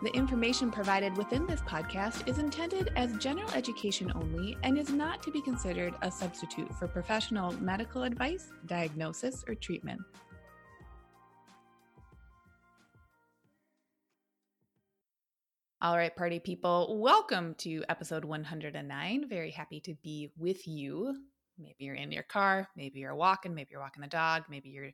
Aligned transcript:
The 0.00 0.14
information 0.14 0.70
provided 0.70 1.16
within 1.16 1.44
this 1.48 1.60
podcast 1.62 2.28
is 2.28 2.38
intended 2.38 2.92
as 2.94 3.16
general 3.16 3.50
education 3.50 4.12
only 4.14 4.56
and 4.62 4.78
is 4.78 4.90
not 4.90 5.24
to 5.24 5.32
be 5.32 5.42
considered 5.42 5.92
a 6.02 6.10
substitute 6.10 6.72
for 6.76 6.86
professional 6.86 7.50
medical 7.54 8.04
advice, 8.04 8.52
diagnosis, 8.66 9.44
or 9.48 9.56
treatment. 9.56 10.00
All 15.82 15.96
right, 15.96 16.14
party 16.14 16.38
people, 16.38 17.00
welcome 17.00 17.56
to 17.58 17.82
episode 17.88 18.24
109. 18.24 19.28
Very 19.28 19.50
happy 19.50 19.80
to 19.80 19.96
be 20.04 20.30
with 20.38 20.64
you. 20.68 21.12
Maybe 21.58 21.74
you're 21.80 21.96
in 21.96 22.12
your 22.12 22.22
car, 22.22 22.68
maybe 22.76 23.00
you're 23.00 23.16
walking, 23.16 23.52
maybe 23.52 23.70
you're 23.72 23.80
walking 23.80 24.02
the 24.02 24.06
dog, 24.06 24.44
maybe 24.48 24.68
you're 24.68 24.92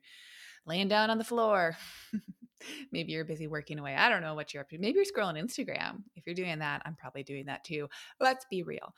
laying 0.65 0.87
down 0.87 1.11
on 1.11 1.19
the 1.19 1.23
floor. 1.23 1.77
maybe 2.91 3.11
you're 3.11 3.25
busy 3.25 3.47
working 3.47 3.79
away. 3.79 3.95
I 3.95 4.09
don't 4.09 4.21
know 4.21 4.35
what 4.35 4.53
you're 4.53 4.61
up 4.61 4.69
to. 4.69 4.77
Maybe 4.77 4.97
you're 4.97 5.05
scrolling 5.05 5.41
Instagram. 5.41 6.03
If 6.15 6.25
you're 6.25 6.35
doing 6.35 6.59
that, 6.59 6.81
I'm 6.85 6.95
probably 6.95 7.23
doing 7.23 7.45
that 7.47 7.63
too. 7.63 7.87
Let's 8.19 8.45
be 8.49 8.63
real. 8.63 8.93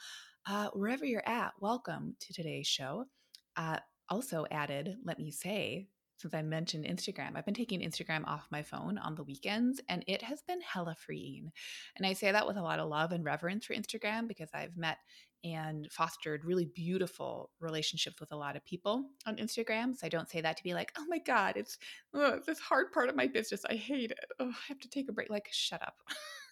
Uh, 0.46 0.70
wherever 0.74 1.06
you're 1.06 1.28
at, 1.28 1.54
welcome 1.60 2.16
to 2.22 2.34
today's 2.34 2.68
show. 2.68 3.06
Uh, 3.56 3.78
also 4.10 4.46
added, 4.52 4.96
let 5.04 5.20
me 5.20 5.32
say, 5.32 5.88
since 6.18 6.34
I 6.34 6.42
mentioned 6.42 6.86
Instagram. 6.86 7.36
I've 7.36 7.46
been 7.46 7.54
taking 7.54 7.82
Instagram 7.82 8.26
off 8.26 8.48
my 8.52 8.64
phone 8.64 8.98
on 8.98 9.16
the 9.16 9.24
weekends 9.24 9.80
and 9.88 10.04
it 10.08 10.22
has 10.24 10.42
been 10.42 10.62
hella 10.62 10.96
freeing. 10.96 11.52
And 11.96 12.06
I 12.06 12.14
say 12.14 12.32
that 12.32 12.48
with 12.48 12.58
a 12.58 12.62
lot 12.62 12.80
of 12.80 12.90
love 12.90 13.12
and 13.12 13.24
reverence 13.24 13.66
for 13.66 13.76
Instagram 13.76 14.28
because 14.28 14.50
I've 14.54 14.76
met 14.76 14.98
and 15.44 15.88
fostered 15.92 16.44
really 16.46 16.66
beautiful 16.66 17.52
relationships 17.60 18.20
with 18.20 18.32
a 18.32 18.36
lot 18.36 18.56
of 18.56 18.66
people 18.66 19.06
on 19.26 19.38
Instagram. 19.38 19.96
So 19.96 20.06
I 20.06 20.10
don't 20.10 20.30
say 20.30 20.42
that 20.42 20.58
to 20.58 20.64
be 20.64 20.74
like, 20.74 20.92
oh 20.98 21.06
my 21.08 21.20
God, 21.20 21.54
it's 21.56 21.78
oh, 22.14 22.40
this 22.46 22.60
hard 22.60 22.92
part 22.92 23.10
of 23.10 23.16
my 23.16 23.28
business. 23.28 23.64
I 23.70 23.76
hate 23.76 24.12
it. 24.12 24.26
Oh, 24.40 24.50
I 24.50 24.68
have 24.68 24.80
to 24.80 24.90
take 24.90 25.10
a 25.10 25.14
break. 25.14 25.30
Like, 25.30 25.50
shut 25.52 25.82
up. 25.82 25.96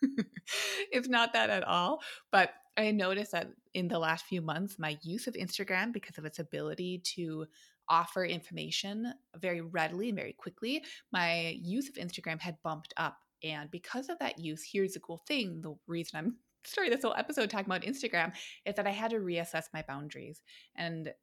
it's 0.92 1.08
not 1.08 1.34
that 1.34 1.50
at 1.50 1.64
all. 1.64 2.02
But 2.32 2.52
I 2.78 2.92
noticed 2.92 3.32
that 3.32 3.50
in 3.74 3.88
the 3.88 4.00
last 4.00 4.26
few 4.26 4.42
months, 4.42 4.78
my 4.78 4.98
use 5.02 5.28
of 5.28 5.34
Instagram, 5.34 5.94
because 5.94 6.18
of 6.18 6.26
its 6.26 6.40
ability 6.40 7.02
to 7.16 7.48
offer 7.88 8.26
information 8.26 9.14
very 9.38 9.62
readily 9.62 10.10
and 10.10 10.18
very 10.18 10.34
quickly, 10.34 10.84
my 11.12 11.58
use 11.62 11.90
of 11.90 11.96
Instagram 11.96 12.40
had 12.40 12.58
bumped 12.64 12.94
up. 12.98 13.18
And 13.44 13.70
because 13.70 14.10
of 14.10 14.18
that 14.20 14.40
use, 14.40 14.64
here's 14.70 14.94
the 14.94 15.00
cool 15.00 15.22
thing 15.28 15.62
the 15.62 15.76
reason 15.88 16.18
I'm 16.18 16.36
starting 16.66 16.94
this 16.94 17.04
whole 17.04 17.16
episode 17.16 17.50
talking 17.50 17.66
about 17.66 17.84
Instagram 17.84 18.34
is 18.66 18.76
that 18.76 18.88
I 18.88 18.92
had 18.92 19.12
to 19.12 19.18
reassess 19.18 19.66
my 19.74 19.84
boundaries. 19.88 20.42
And 20.76 21.14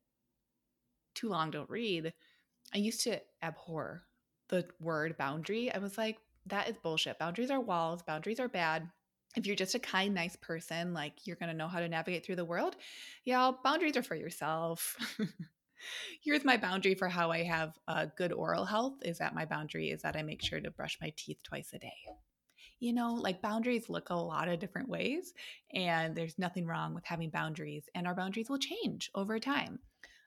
too 1.14 1.28
long 1.28 1.50
don't 1.50 1.70
read. 1.70 2.12
I 2.74 2.78
used 2.78 3.02
to 3.04 3.20
abhor 3.42 4.04
the 4.48 4.66
word 4.80 5.16
boundary. 5.16 5.72
I 5.72 5.78
was 5.78 5.98
like, 5.98 6.18
that 6.46 6.68
is 6.68 6.76
bullshit. 6.76 7.18
Boundaries 7.18 7.50
are 7.50 7.60
walls, 7.60 8.02
boundaries 8.02 8.40
are 8.40 8.48
bad. 8.48 8.88
If 9.34 9.46
you're 9.46 9.56
just 9.56 9.74
a 9.74 9.78
kind, 9.78 10.14
nice 10.14 10.36
person, 10.36 10.92
like 10.92 11.26
you're 11.26 11.36
going 11.36 11.50
to 11.50 11.56
know 11.56 11.68
how 11.68 11.80
to 11.80 11.88
navigate 11.88 12.24
through 12.24 12.36
the 12.36 12.44
world. 12.44 12.76
Yeah, 13.24 13.50
boundaries 13.64 13.96
are 13.96 14.02
for 14.02 14.14
yourself. 14.14 14.96
Here's 16.22 16.44
my 16.44 16.58
boundary 16.58 16.94
for 16.94 17.08
how 17.08 17.30
I 17.30 17.42
have 17.42 17.78
uh, 17.88 18.06
good 18.16 18.32
oral 18.32 18.64
health 18.64 18.94
is 19.02 19.18
that 19.18 19.34
my 19.34 19.46
boundary 19.46 19.90
is 19.90 20.02
that 20.02 20.16
I 20.16 20.22
make 20.22 20.42
sure 20.42 20.60
to 20.60 20.70
brush 20.70 20.98
my 21.00 21.12
teeth 21.16 21.38
twice 21.42 21.70
a 21.72 21.78
day. 21.78 21.96
You 22.82 22.92
know, 22.92 23.14
like 23.14 23.40
boundaries 23.40 23.88
look 23.88 24.10
a 24.10 24.14
lot 24.14 24.48
of 24.48 24.58
different 24.58 24.88
ways, 24.88 25.34
and 25.72 26.16
there's 26.16 26.36
nothing 26.36 26.66
wrong 26.66 26.94
with 26.94 27.04
having 27.04 27.30
boundaries, 27.30 27.88
and 27.94 28.08
our 28.08 28.14
boundaries 28.16 28.50
will 28.50 28.58
change 28.58 29.08
over 29.14 29.38
time. 29.38 29.78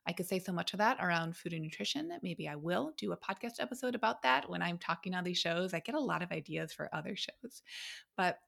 I 0.08 0.14
could 0.14 0.26
say 0.26 0.40
so 0.40 0.54
much 0.54 0.72
of 0.72 0.78
that 0.78 1.04
around 1.04 1.36
food 1.36 1.52
and 1.52 1.62
nutrition. 1.62 2.08
That 2.08 2.24
maybe 2.24 2.48
I 2.48 2.56
will 2.56 2.94
do 2.96 3.12
a 3.12 3.18
podcast 3.18 3.60
episode 3.60 3.94
about 3.94 4.22
that 4.22 4.50
when 4.50 4.62
I'm 4.62 4.78
talking 4.78 5.14
on 5.14 5.26
these 5.26 5.38
shows. 5.38 5.74
I 5.74 5.82
get 5.82 5.96
a 5.96 6.00
lot 6.00 6.22
of 6.22 6.32
ideas 6.32 6.72
for 6.72 6.90
other 6.96 7.18
shows. 7.18 7.62
But 8.16 8.40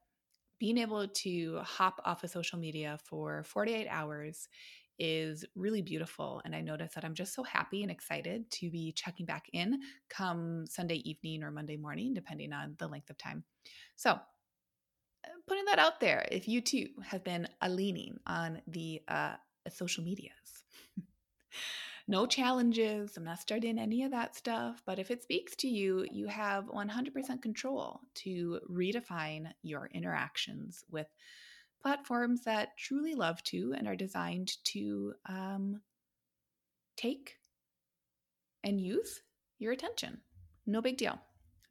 being 0.58 0.78
able 0.78 1.06
to 1.06 1.58
hop 1.58 2.00
off 2.06 2.24
of 2.24 2.30
social 2.30 2.58
media 2.58 2.98
for 3.04 3.44
48 3.44 3.88
hours 3.90 4.48
is 4.98 5.44
really 5.54 5.82
beautiful. 5.82 6.40
And 6.44 6.54
I 6.54 6.60
notice 6.60 6.92
that 6.94 7.04
I'm 7.04 7.14
just 7.14 7.34
so 7.34 7.42
happy 7.42 7.82
and 7.82 7.90
excited 7.90 8.50
to 8.52 8.70
be 8.70 8.92
checking 8.92 9.26
back 9.26 9.46
in 9.52 9.80
come 10.08 10.66
Sunday 10.66 10.96
evening 11.08 11.42
or 11.42 11.50
Monday 11.50 11.76
morning, 11.76 12.14
depending 12.14 12.52
on 12.52 12.74
the 12.78 12.88
length 12.88 13.10
of 13.10 13.18
time. 13.18 13.44
So, 13.96 14.12
uh, 14.12 14.20
putting 15.46 15.64
that 15.66 15.78
out 15.78 16.00
there, 16.00 16.26
if 16.30 16.48
you 16.48 16.60
too 16.60 16.88
have 17.04 17.24
been 17.24 17.48
a 17.60 17.68
leaning 17.68 18.18
on 18.26 18.62
the 18.66 19.02
uh, 19.08 19.34
social 19.70 20.04
medias, 20.04 20.64
no 22.08 22.26
challenges. 22.26 23.16
I'm 23.16 23.24
not 23.24 23.40
starting 23.40 23.78
any 23.78 24.02
of 24.04 24.10
that 24.12 24.34
stuff. 24.34 24.82
But 24.86 24.98
if 24.98 25.10
it 25.10 25.22
speaks 25.22 25.54
to 25.56 25.68
you, 25.68 26.06
you 26.10 26.26
have 26.26 26.64
100% 26.66 27.42
control 27.42 28.00
to 28.16 28.60
redefine 28.70 29.52
your 29.62 29.90
interactions 29.92 30.84
with 30.90 31.06
platforms 31.82 32.42
that 32.44 32.76
truly 32.76 33.14
love 33.14 33.42
to 33.44 33.74
and 33.76 33.86
are 33.86 33.96
designed 33.96 34.52
to 34.64 35.14
um, 35.28 35.80
take 36.96 37.36
and 38.64 38.80
use 38.80 39.22
your 39.58 39.72
attention. 39.72 40.18
No 40.66 40.82
big 40.82 40.96
deal. 40.96 41.18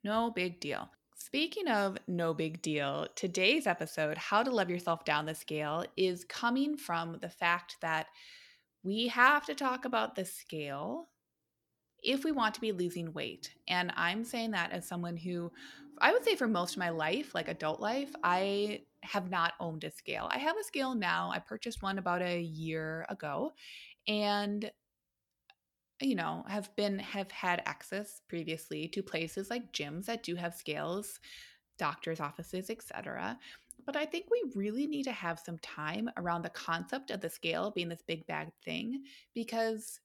No 0.04 0.32
big 0.32 0.60
deal. 0.60 0.90
Speaking 1.16 1.68
of 1.68 1.98
no 2.08 2.34
big 2.34 2.62
deal, 2.62 3.08
today's 3.16 3.68
episode, 3.68 4.18
How 4.18 4.44
to 4.44 4.52
Love 4.52 4.70
Yourself 4.70 5.04
Down 5.04 5.26
the 5.26 5.36
Scale, 5.36 5.84
is 5.98 6.24
coming 6.24 6.78
from 6.78 7.18
the 7.20 7.30
fact 7.30 7.78
that 7.82 8.08
we 8.84 9.08
have 9.08 9.46
to 9.48 9.56
talk 9.56 9.86
about 9.86 10.16
the 10.16 10.24
scale 10.24 11.10
if 12.02 12.24
we 12.24 12.32
want 12.32 12.54
to 12.56 12.62
be 12.62 12.72
losing 12.72 13.12
weight. 13.14 13.54
And 13.68 13.92
I'm 13.96 14.24
saying 14.24 14.52
that 14.52 14.72
as 14.72 14.88
someone 14.88 15.18
who, 15.18 15.52
I 16.00 16.14
would 16.14 16.24
say 16.24 16.36
for 16.36 16.48
most 16.48 16.74
of 16.74 16.80
my 16.80 16.90
life, 16.90 17.34
like 17.36 17.50
adult 17.50 17.82
life, 17.82 18.14
I 18.24 18.82
have 19.04 19.30
not 19.30 19.54
owned 19.60 19.84
a 19.84 19.92
scale. 19.92 20.28
I 20.32 20.40
have 20.40 20.58
a 20.58 20.64
scale 20.64 20.96
now. 20.96 21.32
I 21.34 21.40
purchased 21.40 21.82
one 21.82 21.98
about 21.98 22.22
a 22.22 22.42
year 22.42 23.06
ago 23.10 23.54
and 24.08 24.72
you 26.02 26.16
know 26.16 26.44
have 26.48 26.76
been 26.76 27.00
have 27.00 27.32
had 27.32 27.62
access 27.66 28.22
previously 28.28 28.88
to 28.88 29.02
places 29.02 29.50
like 29.50 29.74
gyms 29.74 30.06
that 30.06 30.24
do 30.24 30.36
have 30.36 30.54
scales 30.54 31.20
doctors 31.78 32.20
offices 32.20 32.70
etc 32.70 33.38
but 33.86 33.96
i 33.96 34.06
think 34.06 34.26
we 34.30 34.44
really 34.56 34.86
need 34.86 35.04
to 35.04 35.12
have 35.12 35.40
some 35.40 35.58
time 35.60 36.10
around 36.18 36.44
the 36.44 36.50
concept 36.50 37.10
of 37.10 37.22
the 37.22 37.30
scale 37.30 37.72
being 37.72 37.90
this 37.90 38.04
big 38.08 38.26
bad 38.28 38.52
thing 38.64 39.04
because 39.34 40.00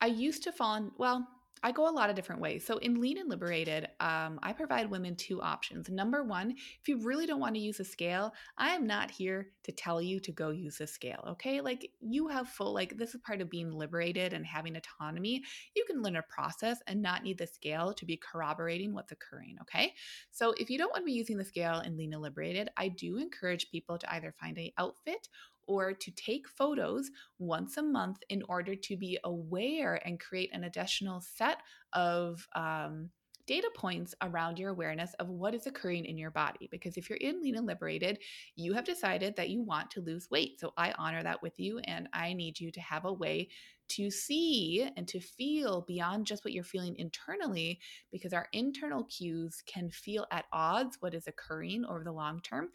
i 0.00 0.06
used 0.06 0.42
to 0.42 0.52
fall 0.52 0.76
in 0.76 0.90
well 0.98 1.26
I 1.62 1.72
go 1.72 1.88
a 1.88 1.90
lot 1.90 2.10
of 2.10 2.16
different 2.16 2.40
ways. 2.40 2.64
So 2.64 2.78
in 2.78 3.00
Lean 3.00 3.18
and 3.18 3.28
Liberated, 3.28 3.88
um, 4.00 4.40
I 4.42 4.52
provide 4.52 4.90
women 4.90 5.14
two 5.14 5.42
options. 5.42 5.88
Number 5.90 6.24
one, 6.24 6.52
if 6.52 6.88
you 6.88 6.98
really 7.02 7.26
don't 7.26 7.40
want 7.40 7.54
to 7.54 7.60
use 7.60 7.80
a 7.80 7.84
scale, 7.84 8.32
I 8.56 8.70
am 8.70 8.86
not 8.86 9.10
here 9.10 9.48
to 9.64 9.72
tell 9.72 10.00
you 10.00 10.20
to 10.20 10.32
go 10.32 10.50
use 10.50 10.80
a 10.80 10.86
scale. 10.86 11.22
Okay, 11.28 11.60
like 11.60 11.90
you 12.00 12.28
have 12.28 12.48
full 12.48 12.72
like 12.72 12.96
this 12.96 13.14
is 13.14 13.20
part 13.20 13.40
of 13.40 13.50
being 13.50 13.70
liberated 13.70 14.32
and 14.32 14.46
having 14.46 14.76
autonomy. 14.76 15.42
You 15.76 15.84
can 15.86 16.02
learn 16.02 16.16
a 16.16 16.22
process 16.22 16.78
and 16.86 17.02
not 17.02 17.22
need 17.22 17.38
the 17.38 17.46
scale 17.46 17.92
to 17.94 18.06
be 18.06 18.16
corroborating 18.16 18.94
what's 18.94 19.12
occurring. 19.12 19.56
Okay, 19.62 19.94
so 20.30 20.54
if 20.58 20.70
you 20.70 20.78
don't 20.78 20.90
want 20.90 21.02
to 21.02 21.06
be 21.06 21.12
using 21.12 21.36
the 21.36 21.44
scale 21.44 21.80
in 21.80 21.96
Lean 21.96 22.14
and 22.14 22.22
Liberated, 22.22 22.70
I 22.76 22.88
do 22.88 23.18
encourage 23.18 23.70
people 23.70 23.98
to 23.98 24.14
either 24.14 24.34
find 24.40 24.58
a 24.58 24.72
outfit 24.78 25.28
or 25.70 25.92
to 25.92 26.10
take 26.10 26.48
photos 26.48 27.10
once 27.38 27.76
a 27.76 27.82
month 27.82 28.18
in 28.28 28.42
order 28.48 28.74
to 28.74 28.96
be 28.96 29.16
aware 29.22 30.00
and 30.04 30.18
create 30.18 30.50
an 30.52 30.64
additional 30.64 31.20
set 31.20 31.58
of 31.92 32.48
um, 32.56 33.08
data 33.46 33.70
points 33.76 34.12
around 34.22 34.58
your 34.58 34.70
awareness 34.70 35.14
of 35.14 35.28
what 35.28 35.54
is 35.54 35.66
occurring 35.66 36.04
in 36.04 36.18
your 36.18 36.32
body. 36.32 36.68
Because 36.70 36.96
if 36.96 37.08
you're 37.08 37.18
in 37.18 37.40
lean 37.40 37.56
and 37.56 37.66
liberated, 37.66 38.18
you 38.56 38.72
have 38.72 38.84
decided 38.84 39.36
that 39.36 39.48
you 39.48 39.62
want 39.62 39.90
to 39.92 40.00
lose 40.00 40.28
weight. 40.30 40.58
So 40.58 40.72
I 40.76 40.92
honor 40.98 41.22
that 41.22 41.40
with 41.40 41.58
you, 41.58 41.78
and 41.84 42.08
I 42.12 42.32
need 42.32 42.58
you 42.58 42.72
to 42.72 42.80
have 42.80 43.04
a 43.04 43.12
way 43.12 43.48
to 43.90 44.10
see 44.10 44.88
and 44.96 45.06
to 45.08 45.20
feel 45.20 45.84
beyond 45.86 46.26
just 46.26 46.44
what 46.44 46.52
you're 46.52 46.64
feeling 46.64 46.96
internally, 46.96 47.80
because 48.12 48.32
our 48.32 48.48
internal 48.52 49.04
cues 49.04 49.62
can 49.66 49.90
feel 49.90 50.26
at 50.30 50.46
odds 50.52 50.96
what 51.00 51.14
is 51.14 51.26
occurring 51.26 51.84
over 51.84 52.04
the 52.04 52.12
long 52.12 52.40
term, 52.40 52.68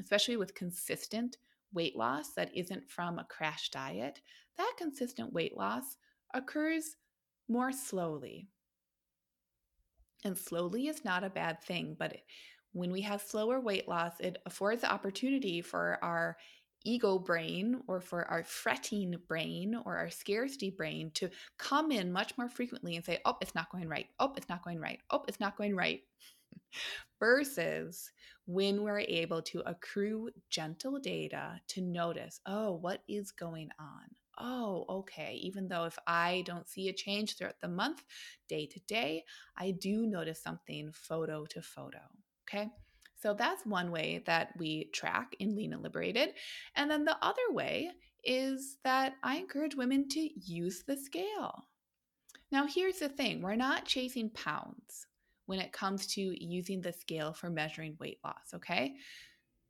especially 0.00 0.36
with 0.36 0.54
consistent 0.54 1.38
weight 1.72 1.96
loss 1.96 2.32
that 2.34 2.54
isn't 2.54 2.90
from 2.90 3.18
a 3.18 3.24
crash 3.24 3.70
diet. 3.70 4.20
That 4.56 4.74
consistent 4.76 5.32
weight 5.32 5.56
loss 5.56 5.96
occurs 6.34 6.96
more 7.48 7.72
slowly. 7.72 8.48
And 10.24 10.36
slowly 10.36 10.88
is 10.88 11.04
not 11.04 11.24
a 11.24 11.30
bad 11.30 11.62
thing, 11.62 11.96
but 11.98 12.16
when 12.72 12.92
we 12.92 13.00
have 13.02 13.22
slower 13.22 13.60
weight 13.60 13.88
loss, 13.88 14.12
it 14.20 14.38
affords 14.46 14.82
the 14.82 14.92
opportunity 14.92 15.60
for 15.60 15.98
our 16.02 16.36
ego 16.84 17.18
brain 17.18 17.80
or 17.88 18.00
for 18.00 18.24
our 18.26 18.44
fretting 18.44 19.14
brain 19.28 19.74
or 19.84 19.96
our 19.96 20.10
scarcity 20.10 20.70
brain 20.70 21.10
to 21.14 21.28
come 21.58 21.90
in 21.90 22.12
much 22.12 22.36
more 22.38 22.48
frequently 22.48 22.96
and 22.96 23.04
say, 23.04 23.18
oh, 23.24 23.36
it's 23.40 23.54
not 23.54 23.70
going 23.70 23.88
right. 23.88 24.06
Oh, 24.18 24.32
it's 24.36 24.48
not 24.48 24.64
going 24.64 24.80
right. 24.80 25.00
Oh, 25.10 25.24
it's 25.28 25.40
not 25.40 25.56
going 25.56 25.74
right. 25.74 26.00
Versus 27.18 28.10
when 28.46 28.82
we're 28.82 29.00
able 29.00 29.42
to 29.42 29.62
accrue 29.66 30.30
gentle 30.48 30.98
data 30.98 31.60
to 31.68 31.80
notice, 31.80 32.40
oh, 32.46 32.72
what 32.72 33.02
is 33.08 33.30
going 33.30 33.68
on? 33.78 34.02
Oh, 34.38 34.86
okay. 34.88 35.38
Even 35.42 35.68
though 35.68 35.84
if 35.84 35.98
I 36.06 36.42
don't 36.46 36.68
see 36.68 36.88
a 36.88 36.94
change 36.94 37.36
throughout 37.36 37.60
the 37.60 37.68
month, 37.68 38.02
day 38.48 38.66
to 38.66 38.80
day, 38.88 39.24
I 39.56 39.72
do 39.72 40.06
notice 40.06 40.42
something 40.42 40.92
photo 40.92 41.44
to 41.46 41.60
photo. 41.60 42.00
Okay. 42.48 42.70
So 43.20 43.34
that's 43.34 43.66
one 43.66 43.90
way 43.90 44.22
that 44.24 44.54
we 44.58 44.90
track 44.94 45.36
in 45.38 45.54
Lean 45.54 45.74
and 45.74 45.82
Liberated. 45.82 46.30
And 46.74 46.90
then 46.90 47.04
the 47.04 47.18
other 47.22 47.42
way 47.50 47.90
is 48.24 48.78
that 48.82 49.14
I 49.22 49.36
encourage 49.36 49.74
women 49.74 50.08
to 50.08 50.30
use 50.34 50.84
the 50.86 50.96
scale. 50.96 51.66
Now, 52.50 52.66
here's 52.66 52.98
the 52.98 53.08
thing 53.08 53.42
we're 53.42 53.56
not 53.56 53.84
chasing 53.84 54.30
pounds 54.30 55.06
when 55.50 55.58
it 55.58 55.72
comes 55.72 56.06
to 56.06 56.20
using 56.20 56.80
the 56.80 56.92
scale 56.92 57.32
for 57.32 57.50
measuring 57.50 57.96
weight 57.98 58.20
loss, 58.24 58.54
okay? 58.54 58.94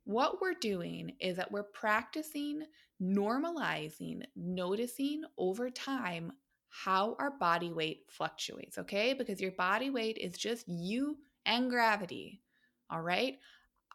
What 0.03 0.39
we're 0.39 0.53
doing 0.53 1.13
is 1.19 1.37
that 1.37 1.51
we're 1.51 1.63
practicing 1.63 2.61
normalizing, 3.01 4.21
noticing 4.35 5.23
over 5.39 5.71
time 5.71 6.33
how 6.69 7.15
our 7.17 7.31
body 7.31 7.71
weight 7.71 8.03
fluctuates, 8.09 8.77
okay? 8.77 9.15
Because 9.15 9.41
your 9.41 9.53
body 9.53 9.89
weight 9.89 10.19
is 10.19 10.37
just 10.37 10.67
you 10.67 11.17
and 11.47 11.67
gravity. 11.71 12.43
All 12.91 13.01
right. 13.01 13.39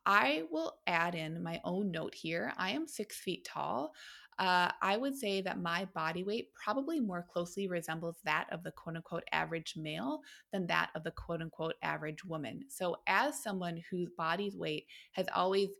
I 0.04 0.42
will 0.50 0.78
add 0.88 1.14
in 1.14 1.40
my 1.40 1.60
own 1.62 1.92
note 1.92 2.16
here. 2.16 2.52
I 2.56 2.70
am 2.70 2.88
six 2.88 3.16
feet 3.16 3.44
tall. 3.44 3.94
Uh, 4.38 4.70
I 4.82 4.96
would 4.98 5.16
say 5.16 5.40
that 5.40 5.60
my 5.60 5.86
body 5.94 6.22
weight 6.22 6.48
probably 6.54 7.00
more 7.00 7.24
closely 7.32 7.68
resembles 7.68 8.16
that 8.24 8.46
of 8.52 8.62
the 8.62 8.70
quote 8.70 8.96
unquote 8.96 9.24
average 9.32 9.74
male 9.76 10.20
than 10.52 10.66
that 10.66 10.90
of 10.94 11.04
the 11.04 11.10
quote 11.12 11.40
unquote 11.40 11.74
average 11.82 12.24
woman. 12.24 12.64
So, 12.68 12.96
as 13.06 13.42
someone 13.42 13.82
whose 13.90 14.10
body's 14.16 14.56
weight 14.56 14.86
has 15.12 15.26
always 15.34 15.70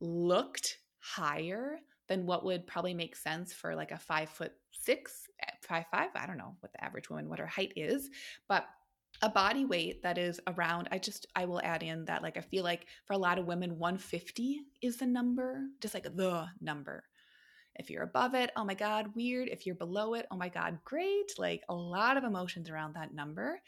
looked 0.00 0.78
higher 0.98 1.78
than 2.08 2.26
what 2.26 2.44
would 2.44 2.66
probably 2.66 2.94
make 2.94 3.16
sense 3.16 3.52
for 3.52 3.74
like 3.74 3.92
a 3.92 3.98
five 3.98 4.28
foot 4.28 4.52
six, 4.72 5.26
five, 5.62 5.86
five, 5.90 6.10
I 6.14 6.26
don't 6.26 6.38
know 6.38 6.56
what 6.60 6.72
the 6.72 6.84
average 6.84 7.08
woman, 7.08 7.28
what 7.28 7.38
her 7.38 7.46
height 7.46 7.72
is, 7.76 8.10
but 8.46 8.66
a 9.22 9.30
body 9.30 9.64
weight 9.64 10.02
that 10.02 10.18
is 10.18 10.38
around 10.46 10.88
i 10.92 10.98
just 10.98 11.26
i 11.34 11.44
will 11.46 11.60
add 11.62 11.82
in 11.82 12.04
that 12.04 12.22
like 12.22 12.36
i 12.36 12.40
feel 12.40 12.62
like 12.62 12.86
for 13.06 13.14
a 13.14 13.18
lot 13.18 13.38
of 13.38 13.46
women 13.46 13.78
150 13.78 14.60
is 14.82 14.98
the 14.98 15.06
number 15.06 15.62
just 15.80 15.94
like 15.94 16.04
the 16.04 16.46
number 16.60 17.02
if 17.78 17.90
you're 17.90 18.02
above 18.02 18.34
it 18.34 18.50
oh 18.56 18.64
my 18.64 18.74
god 18.74 19.14
weird 19.14 19.48
if 19.48 19.66
you're 19.66 19.74
below 19.74 20.14
it 20.14 20.26
oh 20.30 20.36
my 20.36 20.48
god 20.48 20.78
great 20.84 21.32
like 21.38 21.62
a 21.68 21.74
lot 21.74 22.16
of 22.16 22.24
emotions 22.24 22.68
around 22.68 22.94
that 22.94 23.14
number 23.14 23.60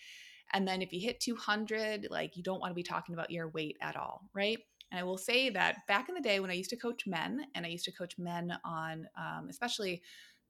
and 0.52 0.66
then 0.66 0.82
if 0.82 0.93
you 0.93 1.00
hit 1.00 1.20
200 1.20 2.08
like 2.10 2.37
you 2.37 2.43
don't 2.43 2.60
want 2.60 2.70
to 2.70 2.75
be 2.75 2.82
talking 2.82 3.14
about 3.14 3.31
your 3.31 3.49
weight 3.49 3.76
at 3.81 3.96
all 3.96 4.22
right 4.34 4.58
and 4.90 5.00
i 5.00 5.02
will 5.02 5.19
say 5.19 5.50
that 5.50 5.78
back 5.87 6.08
in 6.08 6.14
the 6.14 6.20
day 6.20 6.40
when 6.40 6.50
i 6.50 6.55
used 6.55 6.70
to 6.70 6.76
coach 6.76 7.06
men 7.06 7.44
and 7.55 7.64
i 7.64 7.69
used 7.69 7.84
to 7.84 7.93
coach 7.93 8.14
men 8.19 8.52
on 8.64 9.06
um, 9.16 9.46
especially 9.49 10.02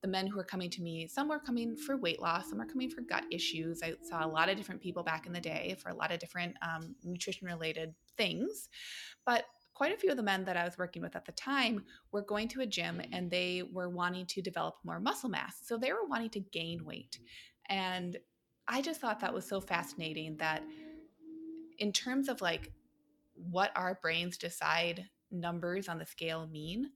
the 0.02 0.08
men 0.08 0.26
who 0.26 0.38
are 0.38 0.44
coming 0.44 0.70
to 0.70 0.82
me, 0.82 1.08
some 1.08 1.30
are 1.30 1.40
coming 1.40 1.76
for 1.76 1.96
weight 1.96 2.20
loss, 2.20 2.50
some 2.50 2.60
are 2.60 2.66
coming 2.66 2.88
for 2.88 3.00
gut 3.00 3.24
issues. 3.30 3.82
I 3.82 3.94
saw 4.02 4.24
a 4.24 4.28
lot 4.28 4.48
of 4.48 4.56
different 4.56 4.80
people 4.80 5.02
back 5.02 5.26
in 5.26 5.32
the 5.32 5.40
day 5.40 5.76
for 5.82 5.88
a 5.88 5.94
lot 5.94 6.12
of 6.12 6.20
different 6.20 6.54
um, 6.62 6.94
nutrition 7.02 7.46
related 7.46 7.94
things. 8.16 8.68
But 9.26 9.44
quite 9.78 9.94
a 9.94 9.96
few 9.96 10.10
of 10.10 10.16
the 10.16 10.22
men 10.24 10.44
that 10.44 10.56
I 10.56 10.64
was 10.64 10.76
working 10.76 11.02
with 11.02 11.14
at 11.14 11.24
the 11.24 11.30
time 11.30 11.84
were 12.10 12.22
going 12.22 12.48
to 12.48 12.62
a 12.62 12.66
gym 12.66 12.96
mm-hmm. 12.96 13.14
and 13.14 13.30
they 13.30 13.62
were 13.72 13.88
wanting 13.88 14.26
to 14.26 14.42
develop 14.42 14.74
more 14.82 14.98
muscle 14.98 15.30
mass. 15.30 15.60
So 15.62 15.78
they 15.78 15.92
were 15.92 16.04
wanting 16.08 16.30
to 16.30 16.40
gain 16.40 16.84
weight. 16.84 17.20
And 17.68 18.16
I 18.66 18.82
just 18.82 19.00
thought 19.00 19.20
that 19.20 19.32
was 19.32 19.46
so 19.46 19.60
fascinating 19.60 20.36
that 20.38 20.64
in 21.78 21.92
terms 21.92 22.28
of 22.28 22.40
like 22.40 22.72
what 23.34 23.70
our 23.76 24.00
brains 24.02 24.36
decide 24.36 25.04
numbers 25.30 25.88
on 25.88 26.00
the 26.00 26.06
scale 26.06 26.48
mean, 26.50 26.90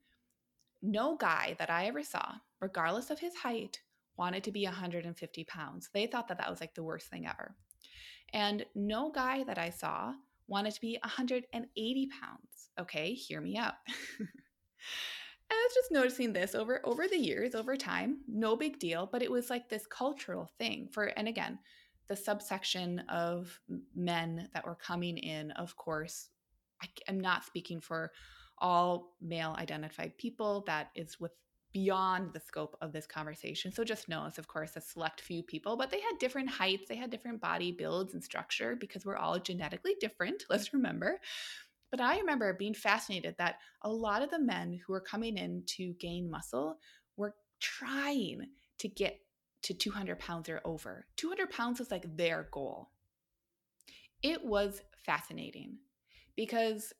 no 0.82 1.16
guy 1.16 1.54
that 1.60 1.70
I 1.70 1.86
ever 1.86 2.02
saw, 2.02 2.32
regardless 2.60 3.10
of 3.10 3.20
his 3.20 3.36
height, 3.36 3.80
wanted 4.16 4.42
to 4.42 4.50
be 4.50 4.64
150 4.64 5.44
pounds. 5.44 5.88
They 5.94 6.08
thought 6.08 6.26
that 6.26 6.38
that 6.38 6.50
was 6.50 6.60
like 6.60 6.74
the 6.74 6.82
worst 6.82 7.06
thing 7.10 7.28
ever. 7.28 7.54
And 8.32 8.66
no 8.74 9.12
guy 9.12 9.44
that 9.44 9.58
I 9.58 9.70
saw 9.70 10.14
wanted 10.48 10.74
to 10.74 10.80
be 10.80 10.98
180 11.00 12.08
pounds. 12.20 12.61
Okay, 12.80 13.14
hear 13.14 13.40
me 13.40 13.56
out. 13.56 13.74
I 15.50 15.66
was 15.68 15.74
just 15.74 15.92
noticing 15.92 16.32
this 16.32 16.54
over 16.54 16.80
over 16.84 17.06
the 17.06 17.18
years, 17.18 17.54
over 17.54 17.76
time. 17.76 18.18
No 18.26 18.56
big 18.56 18.78
deal, 18.78 19.08
but 19.10 19.22
it 19.22 19.30
was 19.30 19.50
like 19.50 19.68
this 19.68 19.86
cultural 19.86 20.50
thing 20.58 20.88
for 20.90 21.04
and 21.04 21.28
again, 21.28 21.58
the 22.08 22.16
subsection 22.16 23.00
of 23.08 23.60
men 23.94 24.48
that 24.54 24.66
were 24.66 24.74
coming 24.74 25.18
in, 25.18 25.50
of 25.52 25.76
course, 25.76 26.30
I 26.82 26.86
am 27.08 27.20
not 27.20 27.44
speaking 27.44 27.80
for 27.80 28.12
all 28.58 29.16
male 29.20 29.54
identified 29.58 30.16
people. 30.16 30.64
That 30.66 30.90
is 30.94 31.20
with 31.20 31.32
beyond 31.72 32.32
the 32.32 32.40
scope 32.40 32.76
of 32.80 32.92
this 32.92 33.06
conversation. 33.06 33.72
So 33.72 33.82
just 33.82 34.08
know 34.08 34.26
it's 34.26 34.38
of 34.38 34.48
course 34.48 34.76
a 34.76 34.80
select 34.80 35.20
few 35.20 35.42
people, 35.42 35.76
but 35.76 35.90
they 35.90 36.00
had 36.00 36.18
different 36.18 36.50
heights, 36.50 36.84
they 36.88 36.96
had 36.96 37.10
different 37.10 37.40
body 37.40 37.72
builds 37.72 38.14
and 38.14 38.22
structure 38.22 38.76
because 38.76 39.04
we're 39.04 39.16
all 39.16 39.38
genetically 39.38 39.96
different, 40.00 40.44
let's 40.50 40.72
remember. 40.72 41.18
But 41.92 42.00
I 42.00 42.18
remember 42.18 42.54
being 42.54 42.74
fascinated 42.74 43.36
that 43.38 43.56
a 43.82 43.90
lot 43.90 44.22
of 44.22 44.30
the 44.30 44.40
men 44.40 44.80
who 44.84 44.94
were 44.94 45.00
coming 45.00 45.36
in 45.36 45.62
to 45.76 45.92
gain 46.00 46.28
muscle 46.28 46.78
were 47.18 47.34
trying 47.60 48.46
to 48.78 48.88
get 48.88 49.20
to 49.64 49.74
200 49.74 50.18
pounds 50.18 50.48
or 50.48 50.62
over. 50.64 51.06
200 51.16 51.50
pounds 51.50 51.78
was 51.78 51.90
like 51.90 52.16
their 52.16 52.48
goal. 52.50 52.88
It 54.22 54.42
was 54.42 54.80
fascinating 55.04 55.76
because 56.34 56.94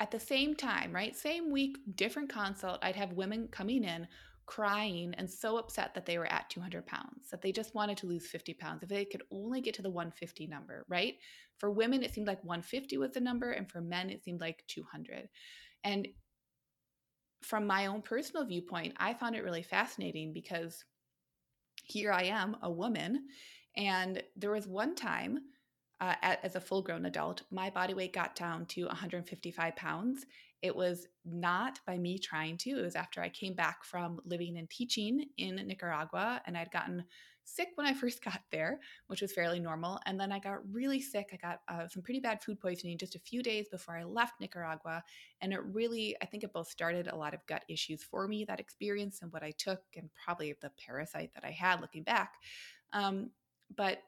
at 0.00 0.10
the 0.10 0.20
same 0.20 0.54
time, 0.54 0.92
right? 0.92 1.14
Same 1.14 1.50
week, 1.50 1.76
different 1.94 2.30
consult, 2.30 2.78
I'd 2.82 2.96
have 2.96 3.12
women 3.12 3.48
coming 3.48 3.84
in 3.84 4.08
crying 4.46 5.12
and 5.18 5.30
so 5.30 5.58
upset 5.58 5.92
that 5.94 6.06
they 6.06 6.18
were 6.18 6.32
at 6.32 6.48
200 6.50 6.86
pounds, 6.86 7.30
that 7.30 7.42
they 7.42 7.52
just 7.52 7.74
wanted 7.74 7.96
to 7.98 8.06
lose 8.06 8.26
50 8.26 8.54
pounds. 8.54 8.82
If 8.82 8.88
they 8.88 9.04
could 9.04 9.22
only 9.30 9.60
get 9.60 9.74
to 9.74 9.82
the 9.82 9.90
150 9.90 10.46
number, 10.46 10.84
right? 10.88 11.14
For 11.58 11.70
women, 11.70 12.02
it 12.02 12.14
seemed 12.14 12.26
like 12.26 12.42
150 12.44 12.96
was 12.98 13.12
the 13.12 13.20
number, 13.20 13.50
and 13.50 13.70
for 13.70 13.80
men, 13.80 14.10
it 14.10 14.22
seemed 14.24 14.40
like 14.40 14.64
200. 14.68 15.28
And 15.84 16.08
from 17.42 17.66
my 17.66 17.86
own 17.86 18.02
personal 18.02 18.46
viewpoint, 18.46 18.94
I 18.98 19.14
found 19.14 19.34
it 19.34 19.44
really 19.44 19.62
fascinating 19.62 20.32
because 20.32 20.84
here 21.84 22.12
I 22.12 22.24
am, 22.24 22.56
a 22.62 22.70
woman, 22.70 23.26
and 23.76 24.22
there 24.36 24.50
was 24.50 24.66
one 24.66 24.94
time 24.94 25.38
uh, 26.00 26.14
as 26.22 26.56
a 26.56 26.60
full 26.60 26.82
grown 26.82 27.06
adult, 27.06 27.42
my 27.50 27.70
body 27.70 27.94
weight 27.94 28.12
got 28.12 28.36
down 28.36 28.66
to 28.66 28.84
155 28.86 29.76
pounds. 29.76 30.26
It 30.66 30.74
was 30.74 31.06
not 31.24 31.78
by 31.86 31.96
me 31.96 32.18
trying 32.18 32.56
to, 32.58 32.70
it 32.70 32.82
was 32.82 32.96
after 32.96 33.20
I 33.20 33.28
came 33.28 33.54
back 33.54 33.84
from 33.84 34.20
living 34.24 34.58
and 34.58 34.68
teaching 34.68 35.26
in 35.38 35.54
Nicaragua 35.56 36.42
and 36.44 36.58
I'd 36.58 36.72
gotten 36.72 37.04
sick 37.44 37.68
when 37.76 37.86
I 37.86 37.94
first 38.00 38.22
got 38.24 38.40
there, 38.50 38.80
which 39.06 39.22
was 39.22 39.32
fairly 39.32 39.60
normal. 39.60 40.00
And 40.06 40.18
then 40.18 40.32
I 40.32 40.40
got 40.40 40.58
really 40.70 41.00
sick. 41.00 41.30
I 41.32 41.36
got 41.36 41.60
uh, 41.68 41.86
some 41.86 42.02
pretty 42.02 42.18
bad 42.18 42.42
food 42.42 42.60
poisoning 42.60 42.98
just 42.98 43.14
a 43.14 43.20
few 43.20 43.42
days 43.42 43.68
before 43.68 43.96
I 43.96 44.02
left 44.02 44.40
Nicaragua. 44.40 45.04
And 45.40 45.52
it 45.52 45.62
really, 45.62 46.16
I 46.20 46.26
think 46.26 46.42
it 46.42 46.52
both 46.52 46.68
started 46.68 47.06
a 47.06 47.16
lot 47.16 47.32
of 47.32 47.46
gut 47.46 47.64
issues 47.68 48.02
for 48.02 48.26
me, 48.26 48.44
that 48.44 48.60
experience 48.60 49.22
and 49.22 49.32
what 49.32 49.44
I 49.44 49.52
took, 49.52 49.82
and 49.96 50.10
probably 50.24 50.54
the 50.60 50.72
parasite 50.84 51.30
that 51.34 51.44
I 51.44 51.52
had 51.52 51.80
looking 51.80 52.02
back. 52.02 52.34
Um, 52.92 53.30
but 53.76 53.98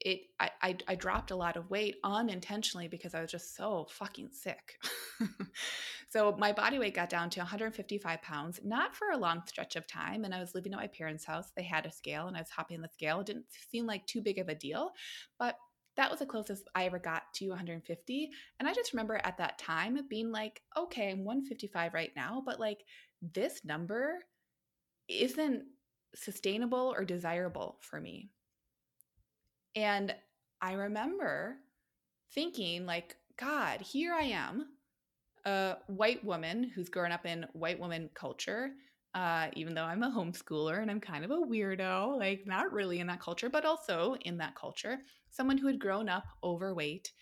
it, 0.00 0.20
I, 0.38 0.50
I, 0.62 0.76
I 0.88 0.94
dropped 0.94 1.30
a 1.30 1.36
lot 1.36 1.56
of 1.56 1.70
weight 1.70 1.96
unintentionally 2.04 2.88
because 2.88 3.14
I 3.14 3.20
was 3.20 3.30
just 3.30 3.56
so 3.56 3.86
fucking 3.90 4.30
sick. 4.32 4.78
so 6.10 6.34
my 6.38 6.52
body 6.52 6.78
weight 6.78 6.94
got 6.94 7.08
down 7.08 7.30
to 7.30 7.40
155 7.40 8.22
pounds, 8.22 8.60
not 8.64 8.94
for 8.94 9.10
a 9.10 9.18
long 9.18 9.42
stretch 9.46 9.76
of 9.76 9.86
time. 9.86 10.24
And 10.24 10.34
I 10.34 10.40
was 10.40 10.54
living 10.54 10.72
at 10.72 10.78
my 10.78 10.86
parents' 10.86 11.24
house. 11.24 11.52
They 11.56 11.62
had 11.62 11.86
a 11.86 11.92
scale, 11.92 12.26
and 12.28 12.36
I 12.36 12.40
was 12.40 12.50
hopping 12.50 12.80
the 12.80 12.88
scale. 12.88 13.20
It 13.20 13.26
didn't 13.26 13.46
seem 13.70 13.86
like 13.86 14.06
too 14.06 14.20
big 14.20 14.38
of 14.38 14.48
a 14.48 14.54
deal, 14.54 14.92
but 15.38 15.56
that 15.96 16.10
was 16.10 16.20
the 16.20 16.26
closest 16.26 16.68
I 16.74 16.84
ever 16.86 16.98
got 16.98 17.22
to 17.34 17.48
150. 17.48 18.30
And 18.58 18.68
I 18.68 18.72
just 18.72 18.92
remember 18.92 19.20
at 19.22 19.38
that 19.38 19.58
time 19.58 19.98
being 20.08 20.30
like, 20.30 20.62
okay, 20.76 21.10
I'm 21.10 21.24
155 21.24 21.94
right 21.94 22.12
now, 22.16 22.42
but 22.44 22.58
like 22.58 22.84
this 23.20 23.64
number 23.64 24.18
isn't 25.08 25.64
sustainable 26.14 26.94
or 26.96 27.04
desirable 27.04 27.78
for 27.80 28.00
me. 28.00 28.30
And 29.74 30.14
I 30.60 30.72
remember 30.74 31.56
thinking, 32.34 32.86
like, 32.86 33.16
God, 33.38 33.80
here 33.80 34.14
I 34.14 34.24
am, 34.24 34.66
a 35.44 35.76
white 35.86 36.24
woman 36.24 36.64
who's 36.64 36.88
grown 36.88 37.12
up 37.12 37.26
in 37.26 37.46
white 37.52 37.78
woman 37.80 38.10
culture. 38.14 38.72
Uh, 39.14 39.48
even 39.54 39.74
though 39.74 39.84
I'm 39.84 40.02
a 40.02 40.10
homeschooler 40.10 40.80
and 40.80 40.90
I'm 40.90 41.00
kind 41.00 41.24
of 41.24 41.30
a 41.30 41.36
weirdo, 41.36 42.18
like 42.18 42.46
not 42.46 42.72
really 42.72 42.98
in 43.00 43.06
that 43.08 43.20
culture, 43.20 43.50
but 43.50 43.66
also 43.66 44.14
in 44.22 44.38
that 44.38 44.54
culture, 44.54 44.98
someone 45.30 45.58
who 45.58 45.66
had 45.66 45.78
grown 45.78 46.08
up 46.08 46.24
overweight. 46.42 47.12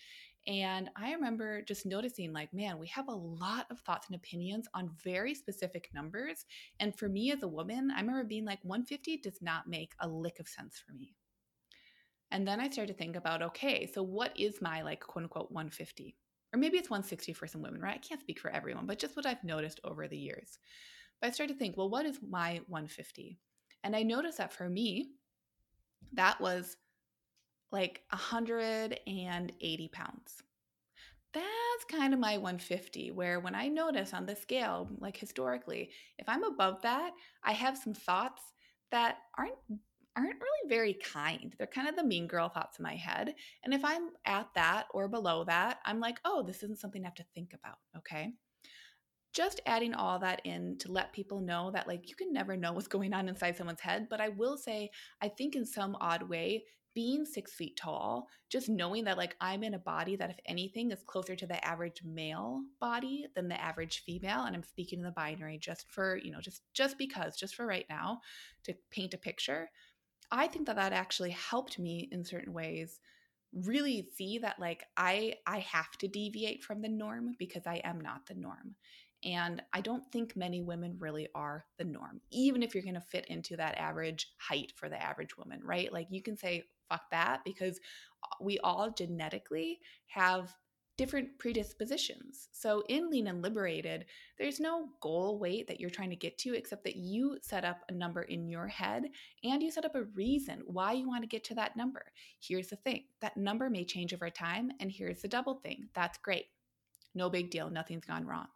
And 0.47 0.89
I 0.97 1.13
remember 1.13 1.63
just 1.63 1.87
noticing, 1.87 2.33
like, 2.33 2.55
man, 2.55 2.79
we 2.79 2.87
have 2.89 3.09
a 3.09 3.13
lot 3.13 3.67
of 3.71 3.81
thoughts 3.81 4.07
and 4.09 4.17
opinions 4.17 4.69
on 4.75 4.91
very 5.05 5.35
specific 5.35 5.91
numbers. 5.95 6.47
And 6.79 6.97
for 6.97 7.09
me 7.09 7.33
as 7.33 7.43
a 7.43 7.49
woman, 7.49 7.91
I 7.91 8.01
remember 8.01 8.25
being 8.25 8.45
like, 8.45 8.61
150 8.63 9.19
does 9.19 9.43
not 9.43 9.69
make 9.69 9.93
a 10.01 10.09
lick 10.09 10.39
of 10.41 10.49
sense 10.49 10.79
for 10.79 10.93
me. 10.93 11.15
And 12.31 12.47
then 12.47 12.61
I 12.61 12.69
started 12.69 12.93
to 12.93 12.99
think 12.99 13.17
about, 13.17 13.43
okay, 13.43 13.87
so 13.93 14.03
what 14.03 14.39
is 14.39 14.63
my 14.63 14.83
like 14.83 15.01
quote 15.01 15.25
unquote 15.25 15.51
150? 15.51 16.17
Or 16.53 16.59
maybe 16.59 16.79
it's 16.79 16.91
160 16.91 17.33
for 17.33 17.47
some 17.47 17.63
women, 17.63 17.81
right? 17.81 17.95
I 17.95 17.99
can't 17.99 18.21
speak 18.21 18.41
for 18.41 18.51
everyone, 18.51 18.87
but 18.87 18.99
just 18.99 19.17
what 19.17 19.27
I've 19.27 19.45
noticed 19.45 19.81
over 19.85 20.09
the 20.09 20.19
years. 20.19 20.59
But 21.21 21.29
I 21.29 21.31
started 21.31 21.53
to 21.55 21.59
think, 21.59 21.77
well, 21.77 21.91
what 21.91 22.07
is 22.07 22.19
my 22.29 22.61
150? 22.67 23.39
And 23.85 23.95
I 23.95 24.03
noticed 24.03 24.39
that 24.39 24.53
for 24.53 24.69
me, 24.69 25.11
that 26.13 26.41
was 26.41 26.77
like 27.73 28.03
180 28.11 29.89
pounds. 29.89 30.43
That's 31.33 31.85
kind 31.89 32.13
of 32.13 32.19
my 32.19 32.39
150, 32.39 33.13
where 33.13 33.39
when 33.39 33.55
I 33.55 33.69
notice 33.69 34.13
on 34.13 34.27
the 34.27 34.35
scale, 34.35 34.89
like 34.99 35.17
historically, 35.17 35.91
if 36.19 36.29
I'm 36.29 36.43
above 36.43 36.83
that, 36.83 37.13
I 37.45 37.53
have 37.53 37.79
some 37.79 37.95
thoughts 37.95 38.43
that 38.91 39.19
aren't 39.39 39.55
aren't 40.17 40.41
really 40.41 40.69
very 40.69 40.95
kind. 40.95 41.55
They're 41.57 41.67
kind 41.67 41.89
of 41.89 41.97
the 41.97 42.05
mean 42.05 42.27
girl 42.27 42.49
thoughts 42.49 42.79
in 42.79 42.83
my 42.83 42.97
head. 42.97 43.35
And 43.65 43.73
if 43.73 43.85
I'm 43.85 44.11
at 44.25 44.49
that 44.55 44.87
or 44.93 45.09
below 45.09 45.45
that, 45.45 45.79
I'm 45.85 46.01
like, 46.01 46.19
oh, 46.25 46.43
this 46.43 46.63
isn't 46.63 46.81
something 46.81 47.03
I 47.03 47.07
have 47.07 47.15
to 47.17 47.27
think 47.35 47.53
about. 47.53 47.77
Okay. 47.97 48.33
Just 49.33 49.61
adding 49.65 49.95
all 49.95 50.19
that 50.19 50.43
in 50.45 50.77
to 50.79 50.91
let 50.91 51.13
people 51.13 51.41
know 51.41 51.71
that, 51.71 51.87
like, 51.87 52.09
you 52.09 52.17
can 52.17 52.33
never 52.33 52.57
know 52.57 52.73
what's 52.73 52.89
going 52.89 53.13
on 53.13 53.29
inside 53.29 53.57
someone's 53.57 53.81
head. 53.81 54.09
But 54.11 54.21
I 54.21 54.31
will 54.31 54.57
say, 54.57 54.91
I 55.23 55.29
think 55.29 55.55
in 55.55 55.65
some 55.65 55.97
odd 56.01 56.29
way, 56.29 56.65
being 56.95 57.25
six 57.25 57.55
feet 57.55 57.77
tall, 57.77 58.29
just 58.49 58.69
knowing 58.69 59.05
that 59.05 59.17
like 59.17 59.37
I'm 59.41 59.63
in 59.63 59.75
a 59.75 59.79
body 59.79 60.17
that, 60.17 60.31
if 60.31 60.39
anything, 60.47 60.91
is 60.91 61.03
closer 61.07 61.37
to 61.37 61.47
the 61.47 61.65
average 61.65 62.03
male 62.05 62.63
body 62.81 63.27
than 63.35 63.49
the 63.49 63.61
average 63.61 64.03
female, 64.05 64.43
and 64.45 64.57
I'm 64.57 64.63
speaking 64.63 64.99
in 64.99 65.05
the 65.05 65.13
binary 65.13 65.59
just 65.59 65.91
for 65.91 66.17
you 66.17 66.33
know 66.33 66.41
just 66.41 66.63
just 66.75 66.99
because 66.99 67.37
just 67.37 67.55
for 67.55 67.67
right 67.67 67.87
now 67.89 68.21
to 68.65 68.75
paint 68.91 69.15
a 69.15 69.19
picture. 69.19 69.71
I 70.31 70.47
think 70.47 70.67
that 70.67 70.77
that 70.77 70.93
actually 70.93 71.31
helped 71.31 71.79
me 71.79 72.09
in 72.13 72.25
certain 72.25 72.53
ways 72.53 73.01
really 73.53 74.07
see 74.17 74.39
that 74.39 74.61
like 74.61 74.85
I 74.97 75.35
I 75.47 75.59
have 75.61 75.93
to 75.99 76.09
deviate 76.09 76.63
from 76.63 76.83
the 76.83 76.89
norm 76.89 77.35
because 77.39 77.67
I 77.67 77.81
am 77.85 78.01
not 78.01 78.27
the 78.27 78.35
norm. 78.35 78.77
And 79.23 79.63
I 79.75 79.83
don't 79.83 80.11
think 80.11 80.35
many 80.35 80.63
women 80.63 80.97
really 80.99 81.29
are 81.35 81.67
the 81.79 81.85
norm, 81.85 82.23
even 82.31 82.63
if 82.63 82.75
you're 82.75 82.83
going 82.83 82.95
to 82.95 83.01
fit 83.03 83.27
into 83.27 83.55
that 83.57 83.77
average 83.77 84.29
height 84.39 84.73
for 84.77 84.89
the 84.89 85.03
average 85.03 85.37
woman, 85.37 85.61
right? 85.63 85.93
Like 85.93 86.07
you 86.11 86.23
can 86.23 86.39
say, 86.39 86.65
fuck 86.89 87.03
that, 87.11 87.41
because 87.45 87.79
uh, 88.25 88.37
we 88.41 88.59
all 88.61 88.91
genetically 88.91 89.79
have 90.07 90.55
different 91.01 91.39
predispositions. 91.39 92.51
So 92.53 92.85
in 92.91 93.09
Lean 93.09 93.29
and 93.29 93.41
Liberated, 93.41 94.05
there's 94.37 94.61
no 94.61 94.91
goal 95.01 95.39
weight 95.39 95.67
that 95.67 95.81
you're 95.81 95.89
trying 95.89 96.11
to 96.11 96.17
get 96.17 96.37
to 96.41 96.53
except 96.53 96.85
that 96.85 96.97
you 96.97 97.39
set 97.41 97.65
up 97.65 97.79
a 97.89 97.93
number 97.93 98.21
in 98.21 98.51
your 98.51 98.69
head 98.69 99.05
and 99.43 99.63
you 99.63 99.71
set 99.71 99.87
up 99.87 99.95
a 99.95 100.05
reason 100.15 100.61
why 100.67 100.93
you 100.93 101.09
want 101.09 101.23
to 101.23 101.27
get 101.27 101.43
to 101.45 101.55
that 101.55 101.75
number. 101.75 102.03
Here's 102.39 102.69
the 102.69 102.77
thing 102.77 103.05
that 103.23 103.39
number 103.39 103.71
may 103.71 103.83
change 103.83 104.13
over 104.13 104.29
time, 104.29 104.73
and 104.79 104.93
here's 104.93 105.23
the 105.23 105.29
double 105.29 105.55
thing 105.55 105.89
that's 105.95 106.19
great. 106.19 106.45
No 107.15 107.31
big 107.31 107.51
deal, 107.51 107.71
nothing's 107.71 108.05
gone 108.05 108.27
wrong. 108.27 108.49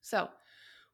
So, 0.00 0.30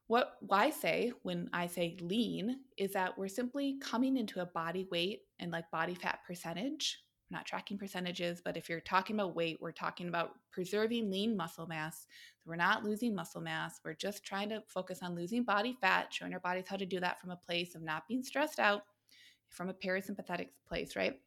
what 0.05 0.33
I 0.51 0.69
say 0.69 1.13
when 1.23 1.49
I 1.51 1.65
say 1.65 1.97
lean 1.99 2.59
is 2.77 2.93
that 2.93 3.17
we're 3.17 3.27
simply 3.27 3.79
coming 3.81 4.17
into 4.17 4.39
a 4.39 4.45
body 4.45 4.87
weight 4.91 5.21
and 5.39 5.51
like 5.51 5.71
body 5.71 5.95
fat 5.95 6.19
percentage 6.27 6.99
we're 7.29 7.37
not 7.37 7.45
tracking 7.45 7.77
percentages, 7.77 8.41
but 8.43 8.55
if 8.55 8.69
you're 8.69 8.79
talking 8.79 9.15
about 9.15 9.35
weight, 9.35 9.57
we're 9.59 9.71
talking 9.71 10.07
about 10.07 10.35
preserving 10.51 11.09
lean 11.09 11.35
muscle 11.35 11.65
mass. 11.65 12.05
So 12.37 12.49
we're 12.49 12.55
not 12.55 12.83
losing 12.83 13.15
muscle 13.15 13.41
mass. 13.41 13.79
We're 13.83 13.95
just 13.95 14.23
trying 14.23 14.49
to 14.49 14.61
focus 14.67 14.99
on 15.01 15.15
losing 15.15 15.43
body 15.43 15.75
fat, 15.81 16.13
showing 16.13 16.33
our 16.33 16.39
bodies 16.39 16.65
how 16.67 16.75
to 16.75 16.85
do 16.85 16.99
that 16.99 17.19
from 17.19 17.31
a 17.31 17.35
place 17.35 17.73
of 17.73 17.81
not 17.81 18.07
being 18.07 18.23
stressed 18.23 18.59
out, 18.59 18.83
from 19.49 19.69
a 19.69 19.73
parasympathetic 19.73 20.49
place, 20.67 20.95
right? 20.95 21.19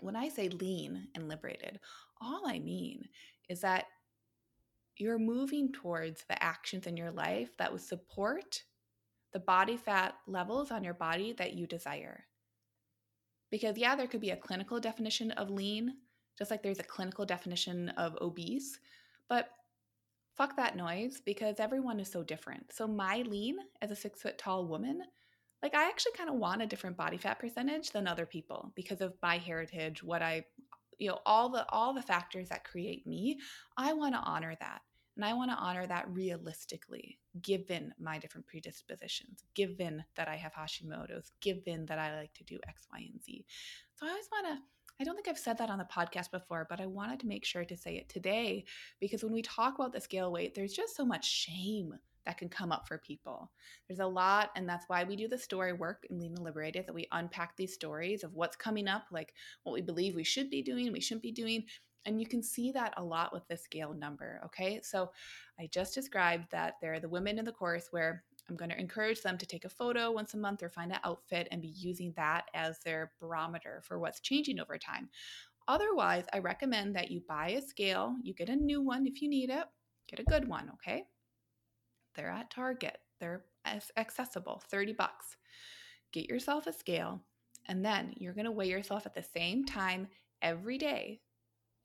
When 0.00 0.14
I 0.14 0.28
say 0.28 0.48
lean 0.48 1.08
and 1.16 1.28
liberated, 1.28 1.80
all 2.20 2.46
I 2.46 2.60
mean 2.60 3.08
is 3.48 3.60
that 3.62 3.86
you're 4.96 5.18
moving 5.18 5.72
towards 5.72 6.24
the 6.28 6.40
actions 6.42 6.86
in 6.86 6.96
your 6.96 7.10
life 7.10 7.50
that 7.58 7.72
would 7.72 7.80
support 7.80 8.62
the 9.32 9.40
body 9.40 9.76
fat 9.76 10.14
levels 10.26 10.70
on 10.70 10.84
your 10.84 10.94
body 10.94 11.32
that 11.38 11.54
you 11.54 11.66
desire. 11.66 12.24
Because, 13.50 13.78
yeah, 13.78 13.96
there 13.96 14.06
could 14.06 14.20
be 14.20 14.30
a 14.30 14.36
clinical 14.36 14.78
definition 14.80 15.30
of 15.32 15.50
lean, 15.50 15.94
just 16.36 16.50
like 16.50 16.62
there's 16.62 16.78
a 16.78 16.84
clinical 16.84 17.24
definition 17.24 17.88
of 17.90 18.16
obese, 18.20 18.78
but 19.28 19.50
fuck 20.36 20.56
that 20.56 20.76
noise 20.76 21.20
because 21.24 21.58
everyone 21.58 21.98
is 21.98 22.10
so 22.10 22.22
different. 22.22 22.72
So, 22.72 22.86
my 22.86 23.22
lean 23.22 23.58
as 23.82 23.90
a 23.90 23.96
six 23.96 24.22
foot 24.22 24.38
tall 24.38 24.66
woman, 24.66 25.02
like 25.62 25.74
I 25.74 25.88
actually 25.88 26.12
kind 26.12 26.30
of 26.30 26.36
want 26.36 26.62
a 26.62 26.66
different 26.66 26.96
body 26.96 27.16
fat 27.16 27.38
percentage 27.38 27.90
than 27.90 28.06
other 28.06 28.26
people 28.26 28.72
because 28.76 29.00
of 29.00 29.14
my 29.22 29.38
heritage, 29.38 30.02
what 30.02 30.22
I, 30.22 30.44
you 30.98 31.08
know, 31.08 31.18
all 31.26 31.48
the 31.48 31.68
all 31.70 31.92
the 31.92 32.02
factors 32.02 32.48
that 32.50 32.64
create 32.64 33.06
me. 33.06 33.40
I 33.76 33.92
want 33.92 34.14
to 34.14 34.20
honor 34.20 34.54
that. 34.60 34.80
And 35.18 35.24
I 35.24 35.34
want 35.34 35.50
to 35.50 35.56
honor 35.56 35.84
that 35.84 36.08
realistically, 36.08 37.18
given 37.42 37.92
my 37.98 38.18
different 38.18 38.46
predispositions, 38.46 39.42
given 39.54 40.04
that 40.14 40.28
I 40.28 40.36
have 40.36 40.54
Hashimoto's, 40.54 41.32
given 41.40 41.86
that 41.86 41.98
I 41.98 42.16
like 42.16 42.32
to 42.34 42.44
do 42.44 42.60
X, 42.68 42.86
Y, 42.92 43.08
and 43.12 43.20
Z. 43.20 43.44
So 43.96 44.06
I 44.06 44.10
always 44.10 44.28
want 44.30 44.46
to, 44.46 44.62
I 45.00 45.04
don't 45.04 45.16
think 45.16 45.26
I've 45.26 45.36
said 45.36 45.58
that 45.58 45.70
on 45.70 45.78
the 45.78 45.84
podcast 45.92 46.30
before, 46.30 46.68
but 46.70 46.80
I 46.80 46.86
wanted 46.86 47.18
to 47.18 47.26
make 47.26 47.44
sure 47.44 47.64
to 47.64 47.76
say 47.76 47.96
it 47.96 48.08
today 48.08 48.64
because 49.00 49.24
when 49.24 49.32
we 49.32 49.42
talk 49.42 49.74
about 49.74 49.92
the 49.92 50.00
scale 50.00 50.30
weight, 50.30 50.54
there's 50.54 50.72
just 50.72 50.94
so 50.94 51.04
much 51.04 51.28
shame 51.28 51.94
that 52.24 52.38
can 52.38 52.48
come 52.48 52.70
up 52.70 52.86
for 52.86 52.98
people. 52.98 53.50
There's 53.88 53.98
a 53.98 54.06
lot, 54.06 54.50
and 54.54 54.68
that's 54.68 54.84
why 54.86 55.02
we 55.02 55.16
do 55.16 55.26
the 55.26 55.38
story 55.38 55.72
work 55.72 56.06
in 56.10 56.20
Lean 56.20 56.34
and 56.36 56.44
Liberated, 56.44 56.86
that 56.86 56.94
we 56.94 57.08
unpack 57.10 57.56
these 57.56 57.74
stories 57.74 58.22
of 58.22 58.34
what's 58.34 58.54
coming 58.54 58.86
up, 58.86 59.06
like 59.10 59.32
what 59.64 59.72
we 59.72 59.80
believe 59.80 60.14
we 60.14 60.24
should 60.24 60.48
be 60.48 60.62
doing, 60.62 60.92
we 60.92 61.00
shouldn't 61.00 61.22
be 61.22 61.32
doing, 61.32 61.64
and 62.04 62.20
you 62.20 62.26
can 62.26 62.42
see 62.42 62.72
that 62.72 62.94
a 62.96 63.04
lot 63.04 63.32
with 63.32 63.46
the 63.48 63.56
scale 63.56 63.92
number. 63.92 64.40
Okay. 64.46 64.80
So 64.82 65.10
I 65.58 65.68
just 65.72 65.94
described 65.94 66.50
that 66.50 66.74
there 66.80 66.94
are 66.94 67.00
the 67.00 67.08
women 67.08 67.38
in 67.38 67.44
the 67.44 67.52
course 67.52 67.88
where 67.90 68.24
I'm 68.48 68.56
going 68.56 68.70
to 68.70 68.80
encourage 68.80 69.20
them 69.20 69.36
to 69.36 69.46
take 69.46 69.64
a 69.64 69.70
photo 69.70 70.10
once 70.10 70.34
a 70.34 70.38
month 70.38 70.62
or 70.62 70.70
find 70.70 70.92
an 70.92 71.00
outfit 71.04 71.48
and 71.50 71.60
be 71.60 71.68
using 71.68 72.12
that 72.16 72.46
as 72.54 72.78
their 72.78 73.12
barometer 73.20 73.82
for 73.84 73.98
what's 73.98 74.20
changing 74.20 74.58
over 74.58 74.78
time. 74.78 75.10
Otherwise, 75.66 76.24
I 76.32 76.38
recommend 76.38 76.96
that 76.96 77.10
you 77.10 77.20
buy 77.28 77.50
a 77.50 77.60
scale, 77.60 78.16
you 78.22 78.32
get 78.32 78.48
a 78.48 78.56
new 78.56 78.80
one 78.80 79.06
if 79.06 79.20
you 79.20 79.28
need 79.28 79.50
it, 79.50 79.64
get 80.08 80.18
a 80.18 80.24
good 80.24 80.48
one, 80.48 80.70
okay? 80.74 81.04
They're 82.14 82.30
at 82.30 82.50
Target, 82.50 82.96
they're 83.20 83.44
accessible, 83.98 84.62
30 84.70 84.94
bucks. 84.94 85.36
Get 86.10 86.30
yourself 86.30 86.66
a 86.66 86.72
scale, 86.72 87.20
and 87.66 87.84
then 87.84 88.14
you're 88.16 88.32
going 88.32 88.46
to 88.46 88.50
weigh 88.50 88.70
yourself 88.70 89.04
at 89.04 89.14
the 89.14 89.22
same 89.22 89.66
time 89.66 90.08
every 90.40 90.78
day 90.78 91.20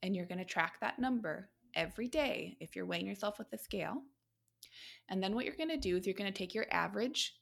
and 0.04 0.14
you're 0.14 0.26
going 0.26 0.38
to 0.38 0.44
track 0.44 0.74
that 0.80 0.98
number 0.98 1.48
every 1.74 2.08
day 2.08 2.56
if 2.60 2.76
you're 2.76 2.84
weighing 2.84 3.06
yourself 3.06 3.38
with 3.38 3.50
a 3.54 3.58
scale. 3.58 4.02
And 5.08 5.22
then 5.22 5.34
what 5.34 5.46
you're 5.46 5.56
going 5.56 5.70
to 5.70 5.78
do 5.78 5.96
is 5.96 6.06
you're 6.06 6.14
going 6.14 6.30
to 6.30 6.38
take 6.38 6.54
your 6.54 6.66
average 6.70 7.34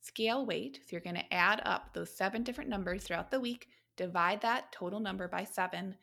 scale 0.00 0.46
weight. 0.46 0.76
So 0.82 0.90
you're 0.92 1.00
going 1.00 1.16
to 1.16 1.34
add 1.34 1.60
up 1.64 1.92
those 1.92 2.16
seven 2.16 2.44
different 2.44 2.70
numbers 2.70 3.02
throughout 3.02 3.32
the 3.32 3.40
week, 3.40 3.66
divide 3.96 4.40
that 4.42 4.70
total 4.70 5.00
number 5.00 5.26
by 5.26 5.42
seven. 5.42 5.96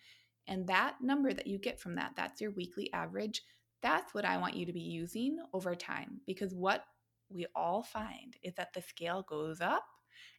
And 0.46 0.68
that 0.68 0.96
number 1.02 1.34
that 1.34 1.48
you 1.48 1.58
get 1.58 1.80
from 1.80 1.96
that, 1.96 2.12
that's 2.18 2.42
your 2.42 2.52
weekly 2.52 2.92
average. 2.92 3.42
That's 3.82 4.14
what 4.14 4.26
I 4.26 4.38
want 4.38 4.56
you 4.56 4.66
to 4.66 4.74
be 4.74 4.82
using 4.82 5.38
over 5.54 5.74
time 5.74 6.20
because 6.28 6.54
what 6.54 6.84
we 7.30 7.46
all 7.56 7.82
find 7.82 8.36
is 8.44 8.54
that 8.56 8.74
the 8.74 8.82
scale 8.82 9.26
goes 9.28 9.62
up 9.62 9.86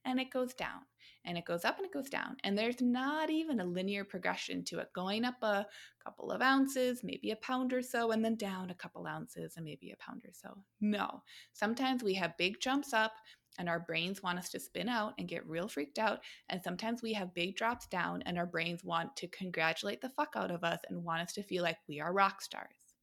and 0.04 0.20
it 0.20 0.30
goes 0.30 0.54
down 0.54 0.80
and 1.24 1.38
it 1.38 1.44
goes 1.44 1.64
up 1.64 1.78
and 1.78 1.86
it 1.86 1.92
goes 1.92 2.10
down. 2.10 2.36
And 2.44 2.56
there's 2.56 2.80
not 2.80 3.30
even 3.30 3.60
a 3.60 3.64
linear 3.64 4.04
progression 4.04 4.64
to 4.64 4.78
it, 4.78 4.92
going 4.94 5.24
up 5.24 5.42
a 5.42 5.66
couple 6.04 6.30
of 6.30 6.42
ounces, 6.42 7.02
maybe 7.02 7.30
a 7.30 7.36
pound 7.36 7.72
or 7.72 7.82
so, 7.82 8.12
and 8.12 8.24
then 8.24 8.36
down 8.36 8.70
a 8.70 8.74
couple 8.74 9.06
ounces 9.06 9.54
and 9.56 9.64
maybe 9.64 9.90
a 9.90 9.96
pound 9.96 10.22
or 10.24 10.32
so. 10.32 10.56
No. 10.80 11.22
Sometimes 11.52 12.02
we 12.02 12.14
have 12.14 12.36
big 12.36 12.60
jumps 12.60 12.92
up 12.92 13.12
and 13.58 13.68
our 13.68 13.80
brains 13.80 14.22
want 14.22 14.38
us 14.38 14.48
to 14.50 14.60
spin 14.60 14.88
out 14.88 15.14
and 15.18 15.28
get 15.28 15.46
real 15.46 15.68
freaked 15.68 15.98
out. 15.98 16.20
And 16.48 16.62
sometimes 16.62 17.02
we 17.02 17.12
have 17.12 17.34
big 17.34 17.56
drops 17.56 17.86
down, 17.86 18.22
and 18.26 18.36
our 18.36 18.46
brains 18.46 18.82
want 18.84 19.14
to 19.16 19.28
congratulate 19.28 20.00
the 20.00 20.10
fuck 20.10 20.34
out 20.36 20.50
of 20.50 20.64
us 20.64 20.80
and 20.88 21.04
want 21.04 21.22
us 21.22 21.32
to 21.34 21.42
feel 21.42 21.62
like 21.62 21.78
we 21.88 22.00
are 22.00 22.12
rock 22.12 22.42
stars. 22.42 22.94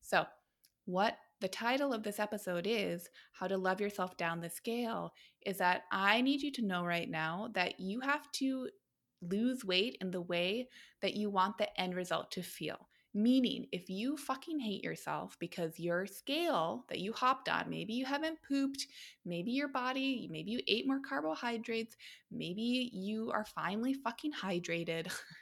So, 0.00 0.24
what 0.86 1.16
the 1.40 1.48
title 1.48 1.92
of 1.94 2.02
this 2.02 2.18
episode 2.18 2.66
is 2.68 3.08
How 3.32 3.46
to 3.46 3.56
Love 3.56 3.80
Yourself 3.80 4.16
Down 4.16 4.40
the 4.40 4.50
Scale 4.50 5.12
is 5.46 5.56
that 5.58 5.82
I 5.90 6.20
need 6.20 6.42
you 6.42 6.52
to 6.52 6.66
know 6.66 6.84
right 6.84 7.08
now 7.08 7.48
that 7.54 7.80
you 7.80 8.00
have 8.00 8.30
to 8.32 8.68
lose 9.22 9.64
weight 9.64 9.96
in 10.00 10.10
the 10.10 10.20
way 10.20 10.68
that 11.00 11.14
you 11.14 11.30
want 11.30 11.56
the 11.56 11.80
end 11.80 11.94
result 11.94 12.30
to 12.32 12.42
feel. 12.42 12.88
Meaning, 13.12 13.66
if 13.72 13.88
you 13.88 14.16
fucking 14.16 14.60
hate 14.60 14.84
yourself 14.84 15.36
because 15.40 15.80
your 15.80 16.06
scale 16.06 16.84
that 16.88 17.00
you 17.00 17.12
hopped 17.12 17.48
on, 17.48 17.68
maybe 17.68 17.94
you 17.94 18.04
haven't 18.04 18.38
pooped, 18.46 18.86
maybe 19.24 19.50
your 19.50 19.68
body, 19.68 20.28
maybe 20.30 20.52
you 20.52 20.60
ate 20.68 20.86
more 20.86 21.00
carbohydrates, 21.00 21.96
maybe 22.30 22.90
you 22.92 23.30
are 23.32 23.44
finally 23.46 23.94
fucking 23.94 24.32
hydrated. 24.32 25.10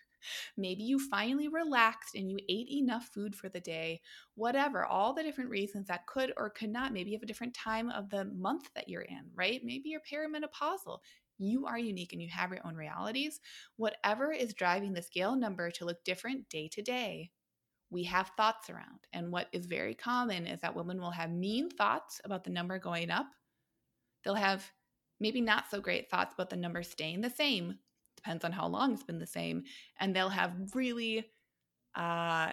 maybe 0.56 0.82
you 0.82 0.98
finally 0.98 1.48
relaxed 1.48 2.14
and 2.14 2.30
you 2.30 2.38
ate 2.48 2.68
enough 2.70 3.08
food 3.12 3.34
for 3.34 3.48
the 3.48 3.60
day, 3.60 4.00
whatever, 4.34 4.84
all 4.84 5.14
the 5.14 5.22
different 5.22 5.50
reasons 5.50 5.88
that 5.88 6.06
could 6.06 6.32
or 6.37 6.50
could 6.50 6.70
not. 6.70 6.92
Maybe 6.92 7.10
you 7.10 7.16
have 7.16 7.22
a 7.22 7.26
different 7.26 7.54
time 7.54 7.90
of 7.90 8.10
the 8.10 8.25
month 8.25 8.68
that 8.75 8.88
you're 8.88 9.02
in, 9.02 9.30
right? 9.34 9.60
Maybe 9.64 9.88
you're 9.88 10.00
perimenopausal. 10.00 10.98
You 11.38 11.66
are 11.66 11.78
unique 11.78 12.12
and 12.12 12.20
you 12.20 12.28
have 12.30 12.50
your 12.50 12.66
own 12.66 12.75
realities. 12.75 13.40
Whatever 13.76 14.32
is 14.32 14.54
driving 14.54 14.92
the 14.92 15.02
scale 15.02 15.37
number 15.37 15.70
to 15.72 15.84
look 15.84 16.02
different 16.04 16.48
day 16.48 16.68
to 16.72 16.82
day, 16.82 17.30
we 17.90 18.04
have 18.04 18.32
thoughts 18.37 18.68
around. 18.68 19.00
And 19.12 19.32
what 19.32 19.48
is 19.52 19.66
very 19.66 19.94
common 19.94 20.46
is 20.46 20.60
that 20.60 20.75
women 20.75 21.00
will 21.00 21.12
have 21.12 21.30
mean 21.30 21.70
thoughts 21.70 22.20
about 22.25 22.44
the 22.44 22.50
number 22.50 22.78
going 22.78 23.10
up. 23.10 23.26
They'll 24.25 24.34
have 24.34 24.70
maybe 25.20 25.40
not 25.40 25.70
so 25.70 25.80
great 25.80 26.10
thoughts 26.10 26.34
about 26.34 26.50
the 26.50 26.56
number 26.56 26.82
staying 26.82 27.20
the 27.20 27.30
same. 27.30 27.78
Depends 28.18 28.44
on 28.44 28.50
how 28.50 28.66
long 28.66 28.92
it's 28.92 29.04
been 29.04 29.20
the 29.20 29.26
same. 29.26 29.62
And 30.00 30.14
they'll 30.14 30.28
have 30.28 30.52
really 30.75 31.25
uh, 31.94 32.50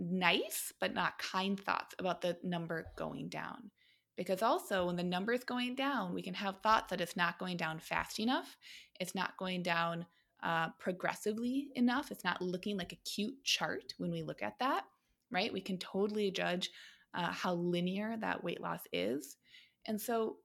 nice 0.00 0.72
but 0.80 0.94
not 0.94 1.18
kind 1.18 1.60
thoughts 1.60 1.94
about 1.98 2.22
the 2.22 2.38
number 2.42 2.86
going 2.96 3.28
down. 3.28 3.70
Because 4.16 4.40
also, 4.40 4.86
when 4.86 4.96
the 4.96 5.02
number 5.02 5.34
is 5.34 5.44
going 5.44 5.74
down, 5.74 6.14
we 6.14 6.22
can 6.22 6.32
have 6.32 6.62
thoughts 6.62 6.88
that 6.88 7.02
it's 7.02 7.16
not 7.16 7.38
going 7.38 7.58
down 7.58 7.78
fast 7.78 8.18
enough, 8.18 8.56
it's 8.98 9.14
not 9.14 9.36
going 9.36 9.62
down 9.62 10.06
uh, 10.42 10.70
progressively 10.78 11.68
enough. 11.76 12.10
It's 12.10 12.24
not 12.24 12.40
looking 12.40 12.78
like 12.78 12.92
a 12.92 13.08
cute 13.10 13.44
chart 13.44 13.92
when 13.98 14.10
we 14.10 14.22
look 14.22 14.42
at 14.42 14.58
that, 14.58 14.84
right? 15.30 15.52
We 15.52 15.60
can 15.60 15.76
totally 15.76 16.30
judge 16.30 16.70
uh, 17.14 17.30
how 17.30 17.54
linear 17.54 18.16
that 18.20 18.42
weight 18.42 18.60
loss 18.60 18.80
is. 18.90 19.36
And 19.86 20.00
so 20.00 20.38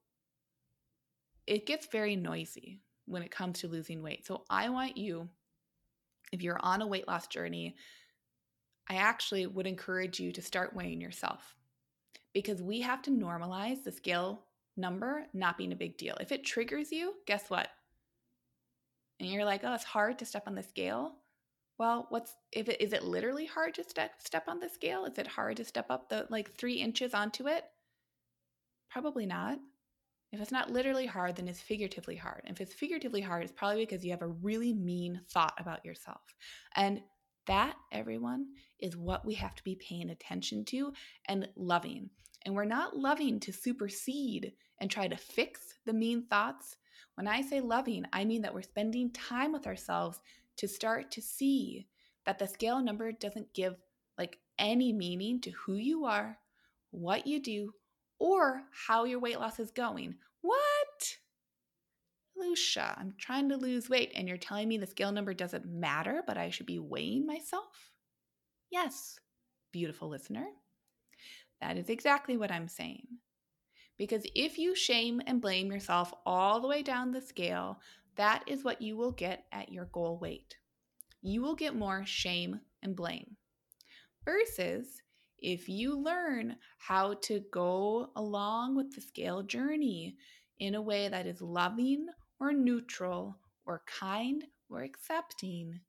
it 1.46 1.66
gets 1.66 1.86
very 1.90 2.14
noisy 2.14 2.82
when 3.08 3.22
it 3.22 3.30
comes 3.30 3.60
to 3.60 3.68
losing 3.68 4.02
weight. 4.02 4.26
So 4.26 4.44
I 4.50 4.68
want 4.68 4.96
you, 4.96 5.28
if 6.32 6.42
you're 6.42 6.60
on 6.60 6.82
a 6.82 6.86
weight 6.86 7.08
loss 7.08 7.26
journey, 7.26 7.76
I 8.88 8.96
actually 8.96 9.46
would 9.46 9.66
encourage 9.66 10.20
you 10.20 10.32
to 10.32 10.42
start 10.42 10.74
weighing 10.74 11.00
yourself 11.00 11.56
because 12.32 12.62
we 12.62 12.80
have 12.80 13.02
to 13.02 13.10
normalize 13.10 13.84
the 13.84 13.92
scale 13.92 14.44
number 14.76 15.26
not 15.34 15.58
being 15.58 15.72
a 15.72 15.76
big 15.76 15.98
deal. 15.98 16.16
If 16.20 16.32
it 16.32 16.44
triggers 16.44 16.92
you, 16.92 17.14
guess 17.26 17.50
what? 17.50 17.68
and 19.20 19.28
you're 19.28 19.44
like, 19.44 19.62
oh, 19.64 19.74
it's 19.74 19.84
hard 19.84 20.18
to 20.18 20.24
step 20.24 20.44
on 20.46 20.54
the 20.54 20.62
scale. 20.62 21.12
Well, 21.78 22.06
what's 22.08 22.34
if 22.52 22.68
it 22.68 22.80
is 22.80 22.92
it 22.92 23.04
literally 23.04 23.46
hard 23.46 23.74
to 23.74 23.84
step 23.84 24.12
step 24.18 24.44
on 24.48 24.60
the 24.60 24.68
scale? 24.68 25.04
Is 25.04 25.18
it 25.18 25.26
hard 25.26 25.56
to 25.58 25.64
step 25.64 25.86
up 25.90 26.08
the 26.08 26.26
like 26.28 26.54
three 26.54 26.74
inches 26.74 27.14
onto 27.14 27.46
it? 27.46 27.64
Probably 28.90 29.26
not. 29.26 29.58
If 30.32 30.40
it's 30.40 30.52
not 30.52 30.70
literally 30.70 31.06
hard, 31.06 31.36
then 31.36 31.48
it's 31.48 31.60
figuratively 31.60 32.16
hard. 32.16 32.42
If 32.44 32.60
it's 32.60 32.74
figuratively 32.74 33.20
hard, 33.20 33.42
it's 33.42 33.52
probably 33.52 33.86
because 33.86 34.04
you 34.04 34.10
have 34.10 34.22
a 34.22 34.28
really 34.28 34.74
mean 34.74 35.20
thought 35.30 35.54
about 35.58 35.84
yourself. 35.84 36.20
And 36.76 37.00
that, 37.46 37.76
everyone, 37.92 38.46
is 38.78 38.96
what 38.96 39.24
we 39.24 39.34
have 39.34 39.54
to 39.54 39.64
be 39.64 39.76
paying 39.76 40.10
attention 40.10 40.64
to 40.66 40.92
and 41.28 41.48
loving. 41.56 42.10
And 42.44 42.54
we're 42.54 42.66
not 42.66 42.96
loving 42.96 43.40
to 43.40 43.52
supersede 43.52 44.52
and 44.80 44.90
try 44.90 45.08
to 45.08 45.16
fix 45.16 45.60
the 45.86 45.94
mean 45.94 46.26
thoughts 46.26 46.76
when 47.18 47.26
I 47.26 47.40
say 47.40 47.60
loving, 47.60 48.04
I 48.12 48.24
mean 48.24 48.42
that 48.42 48.54
we're 48.54 48.62
spending 48.62 49.10
time 49.10 49.50
with 49.50 49.66
ourselves 49.66 50.20
to 50.58 50.68
start 50.68 51.10
to 51.10 51.20
see 51.20 51.88
that 52.26 52.38
the 52.38 52.46
scale 52.46 52.80
number 52.80 53.10
doesn't 53.10 53.52
give 53.54 53.74
like 54.16 54.38
any 54.56 54.92
meaning 54.92 55.40
to 55.40 55.50
who 55.50 55.74
you 55.74 56.04
are, 56.04 56.38
what 56.92 57.26
you 57.26 57.42
do, 57.42 57.72
or 58.18 58.62
how 58.86 59.04
your 59.04 59.20
weight 59.20 59.38
loss 59.38 59.58
is 59.58 59.70
going. 59.70 60.14
What? 60.40 61.16
Lucia, 62.36 62.94
I'm 62.96 63.14
trying 63.18 63.48
to 63.48 63.56
lose 63.56 63.90
weight 63.90 64.12
and 64.14 64.28
you're 64.28 64.36
telling 64.36 64.68
me 64.68 64.78
the 64.78 64.86
scale 64.86 65.12
number 65.12 65.34
doesn't 65.34 65.66
matter, 65.66 66.22
but 66.26 66.38
I 66.38 66.50
should 66.50 66.66
be 66.66 66.78
weighing 66.78 67.26
myself? 67.26 67.92
Yes, 68.70 69.18
beautiful 69.72 70.08
listener. 70.08 70.46
That 71.60 71.76
is 71.76 71.88
exactly 71.88 72.36
what 72.36 72.52
I'm 72.52 72.68
saying. 72.68 73.06
Because 73.96 74.24
if 74.36 74.58
you 74.58 74.76
shame 74.76 75.20
and 75.26 75.40
blame 75.40 75.72
yourself 75.72 76.14
all 76.24 76.60
the 76.60 76.68
way 76.68 76.82
down 76.82 77.10
the 77.10 77.20
scale, 77.20 77.80
that 78.14 78.44
is 78.46 78.62
what 78.62 78.80
you 78.80 78.96
will 78.96 79.10
get 79.10 79.46
at 79.50 79.72
your 79.72 79.86
goal 79.86 80.18
weight. 80.18 80.56
You 81.20 81.42
will 81.42 81.56
get 81.56 81.74
more 81.74 82.04
shame 82.06 82.60
and 82.82 82.94
blame. 82.94 83.36
Versus 84.24 85.02
if 85.40 85.68
you 85.68 85.98
learn 85.98 86.56
how 86.78 87.14
to 87.22 87.40
go 87.52 88.10
along 88.16 88.76
with 88.76 88.94
the 88.94 89.00
scale 89.00 89.42
journey 89.42 90.16
in 90.58 90.74
a 90.74 90.82
way 90.82 91.08
that 91.08 91.26
is 91.26 91.40
loving 91.40 92.06
or 92.40 92.52
neutral 92.52 93.38
or 93.66 93.82
kind 93.86 94.44
or 94.68 94.82
accepting, 94.82 95.80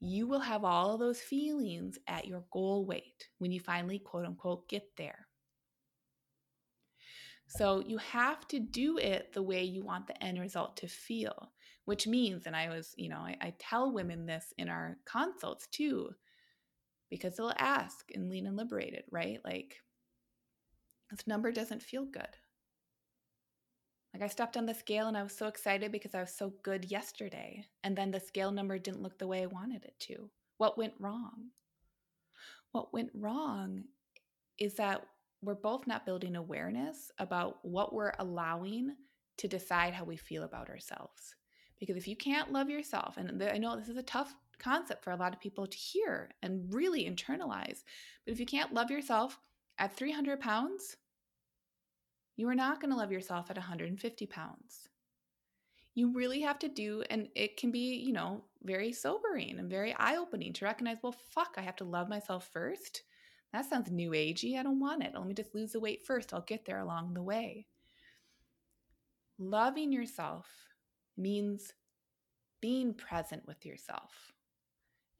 you 0.00 0.26
will 0.26 0.40
have 0.40 0.64
all 0.64 0.94
of 0.94 1.00
those 1.00 1.20
feelings 1.20 1.98
at 2.06 2.26
your 2.26 2.44
goal 2.52 2.84
weight 2.84 3.28
when 3.38 3.52
you 3.52 3.60
finally, 3.60 3.98
quote 3.98 4.26
unquote, 4.26 4.68
get 4.68 4.84
there. 4.96 5.26
So 7.48 7.82
you 7.86 7.98
have 7.98 8.46
to 8.48 8.58
do 8.58 8.98
it 8.98 9.32
the 9.32 9.42
way 9.42 9.62
you 9.62 9.84
want 9.84 10.06
the 10.06 10.22
end 10.22 10.40
result 10.40 10.76
to 10.78 10.88
feel, 10.88 11.52
which 11.84 12.06
means, 12.06 12.46
and 12.46 12.56
I 12.56 12.68
was, 12.68 12.92
you 12.96 13.08
know, 13.08 13.18
I, 13.18 13.36
I 13.40 13.54
tell 13.58 13.92
women 13.92 14.26
this 14.26 14.52
in 14.58 14.68
our 14.68 14.98
consults 15.04 15.68
too, 15.68 16.10
because 17.16 17.36
they'll 17.36 17.52
ask 17.58 18.10
and 18.14 18.28
Lean 18.28 18.46
and 18.46 18.56
Liberated, 18.56 19.04
right? 19.10 19.40
Like, 19.44 19.76
this 21.10 21.26
number 21.26 21.50
doesn't 21.50 21.82
feel 21.82 22.04
good. 22.04 22.28
Like 24.12 24.22
I 24.22 24.28
stepped 24.28 24.56
on 24.56 24.66
the 24.66 24.74
scale 24.74 25.08
and 25.08 25.16
I 25.16 25.22
was 25.22 25.36
so 25.36 25.46
excited 25.46 25.92
because 25.92 26.14
I 26.14 26.20
was 26.20 26.32
so 26.32 26.52
good 26.62 26.90
yesterday. 26.90 27.64
And 27.84 27.96
then 27.96 28.10
the 28.10 28.20
scale 28.20 28.50
number 28.50 28.78
didn't 28.78 29.02
look 29.02 29.18
the 29.18 29.26
way 29.26 29.42
I 29.42 29.46
wanted 29.46 29.84
it 29.84 29.94
to. 30.00 30.30
What 30.58 30.78
went 30.78 30.94
wrong? 30.98 31.50
What 32.72 32.92
went 32.92 33.10
wrong 33.14 33.84
is 34.58 34.74
that 34.74 35.06
we're 35.42 35.54
both 35.54 35.86
not 35.86 36.06
building 36.06 36.36
awareness 36.36 37.10
about 37.18 37.58
what 37.62 37.94
we're 37.94 38.14
allowing 38.18 38.96
to 39.38 39.48
decide 39.48 39.92
how 39.92 40.04
we 40.04 40.16
feel 40.16 40.44
about 40.44 40.70
ourselves. 40.70 41.34
Because 41.78 41.96
if 41.96 42.08
you 42.08 42.16
can't 42.16 42.52
love 42.52 42.70
yourself, 42.70 43.18
and 43.18 43.42
I 43.42 43.58
know 43.58 43.76
this 43.76 43.88
is 43.88 43.98
a 43.98 44.02
tough 44.02 44.34
concept 44.58 45.04
for 45.04 45.10
a 45.10 45.16
lot 45.16 45.32
of 45.32 45.40
people 45.40 45.66
to 45.66 45.76
hear 45.76 46.30
and 46.42 46.72
really 46.72 47.04
internalize, 47.04 47.82
but 48.24 48.32
if 48.32 48.40
you 48.40 48.46
can't 48.46 48.74
love 48.74 48.90
yourself 48.90 49.38
at 49.78 49.96
300 49.96 50.40
pounds, 50.40 50.96
you 52.36 52.48
are 52.48 52.54
not 52.54 52.80
going 52.80 52.90
to 52.90 52.96
love 52.96 53.12
yourself 53.12 53.50
at 53.50 53.56
150 53.56 54.26
pounds. 54.26 54.88
You 55.94 56.12
really 56.12 56.40
have 56.40 56.58
to 56.58 56.68
do, 56.68 57.02
and 57.08 57.28
it 57.34 57.56
can 57.56 57.70
be, 57.70 57.94
you 57.94 58.12
know, 58.12 58.44
very 58.62 58.92
sobering 58.92 59.58
and 59.58 59.70
very 59.70 59.94
eye 59.94 60.16
opening 60.16 60.52
to 60.54 60.64
recognize, 60.66 60.98
well, 61.02 61.16
fuck, 61.30 61.54
I 61.56 61.62
have 61.62 61.76
to 61.76 61.84
love 61.84 62.08
myself 62.08 62.48
first 62.52 63.02
that 63.56 63.68
sounds 63.70 63.90
new 63.90 64.10
agey. 64.10 64.58
I 64.58 64.62
don't 64.62 64.80
want 64.80 65.02
it. 65.02 65.12
Let 65.14 65.26
me 65.26 65.32
just 65.32 65.54
lose 65.54 65.72
the 65.72 65.80
weight 65.80 66.04
first. 66.04 66.34
I'll 66.34 66.42
get 66.42 66.66
there 66.66 66.80
along 66.80 67.14
the 67.14 67.22
way. 67.22 67.66
Loving 69.38 69.92
yourself 69.92 70.46
means 71.16 71.72
being 72.60 72.92
present 72.92 73.46
with 73.46 73.64
yourself. 73.64 74.32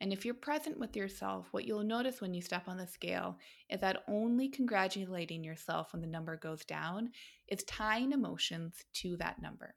And 0.00 0.12
if 0.12 0.24
you're 0.24 0.34
present 0.34 0.78
with 0.78 0.94
yourself, 0.94 1.46
what 1.52 1.64
you'll 1.64 1.82
notice 1.82 2.20
when 2.20 2.34
you 2.34 2.42
step 2.42 2.68
on 2.68 2.76
the 2.76 2.86
scale 2.86 3.38
is 3.70 3.80
that 3.80 4.02
only 4.08 4.48
congratulating 4.48 5.42
yourself 5.42 5.92
when 5.92 6.02
the 6.02 6.06
number 6.06 6.36
goes 6.36 6.64
down 6.64 7.10
is 7.48 7.64
tying 7.64 8.12
emotions 8.12 8.84
to 8.94 9.16
that 9.16 9.40
number. 9.40 9.74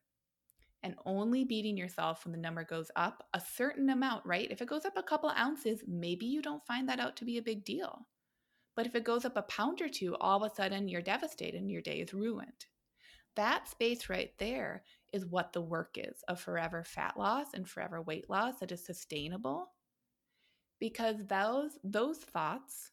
And 0.83 0.95
only 1.05 1.45
beating 1.45 1.77
yourself 1.77 2.25
when 2.25 2.33
the 2.33 2.37
number 2.37 2.63
goes 2.63 2.91
up 2.95 3.27
a 3.33 3.39
certain 3.39 3.89
amount, 3.89 4.25
right? 4.25 4.49
If 4.51 4.61
it 4.61 4.67
goes 4.67 4.85
up 4.85 4.97
a 4.97 5.03
couple 5.03 5.29
ounces, 5.29 5.83
maybe 5.87 6.25
you 6.25 6.41
don't 6.41 6.65
find 6.65 6.87
that 6.89 6.99
out 6.99 7.15
to 7.17 7.25
be 7.25 7.37
a 7.37 7.41
big 7.41 7.63
deal. 7.63 8.07
But 8.75 8.85
if 8.85 8.95
it 8.95 9.03
goes 9.03 9.25
up 9.25 9.35
a 9.35 9.41
pound 9.43 9.81
or 9.81 9.89
two, 9.89 10.15
all 10.17 10.43
of 10.43 10.51
a 10.51 10.55
sudden 10.55 10.87
you're 10.87 11.01
devastated 11.01 11.59
and 11.59 11.71
your 11.71 11.81
day 11.81 11.99
is 11.99 12.13
ruined. 12.13 12.65
That 13.35 13.69
space 13.69 14.09
right 14.09 14.31
there 14.37 14.83
is 15.13 15.25
what 15.25 15.53
the 15.53 15.61
work 15.61 15.97
is 15.97 16.23
of 16.27 16.39
forever 16.39 16.83
fat 16.83 17.17
loss 17.17 17.47
and 17.53 17.67
forever 17.67 18.01
weight 18.01 18.29
loss 18.29 18.59
that 18.59 18.71
is 18.71 18.85
sustainable. 18.85 19.71
Because 20.79 21.17
those 21.27 21.71
those 21.83 22.17
thoughts, 22.17 22.91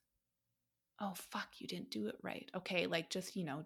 oh 1.01 1.13
fuck, 1.15 1.49
you 1.59 1.67
didn't 1.67 1.91
do 1.91 2.09
it 2.09 2.17
right. 2.23 2.51
Okay, 2.57 2.87
like 2.87 3.11
just, 3.11 3.37
you 3.37 3.45
know, 3.45 3.65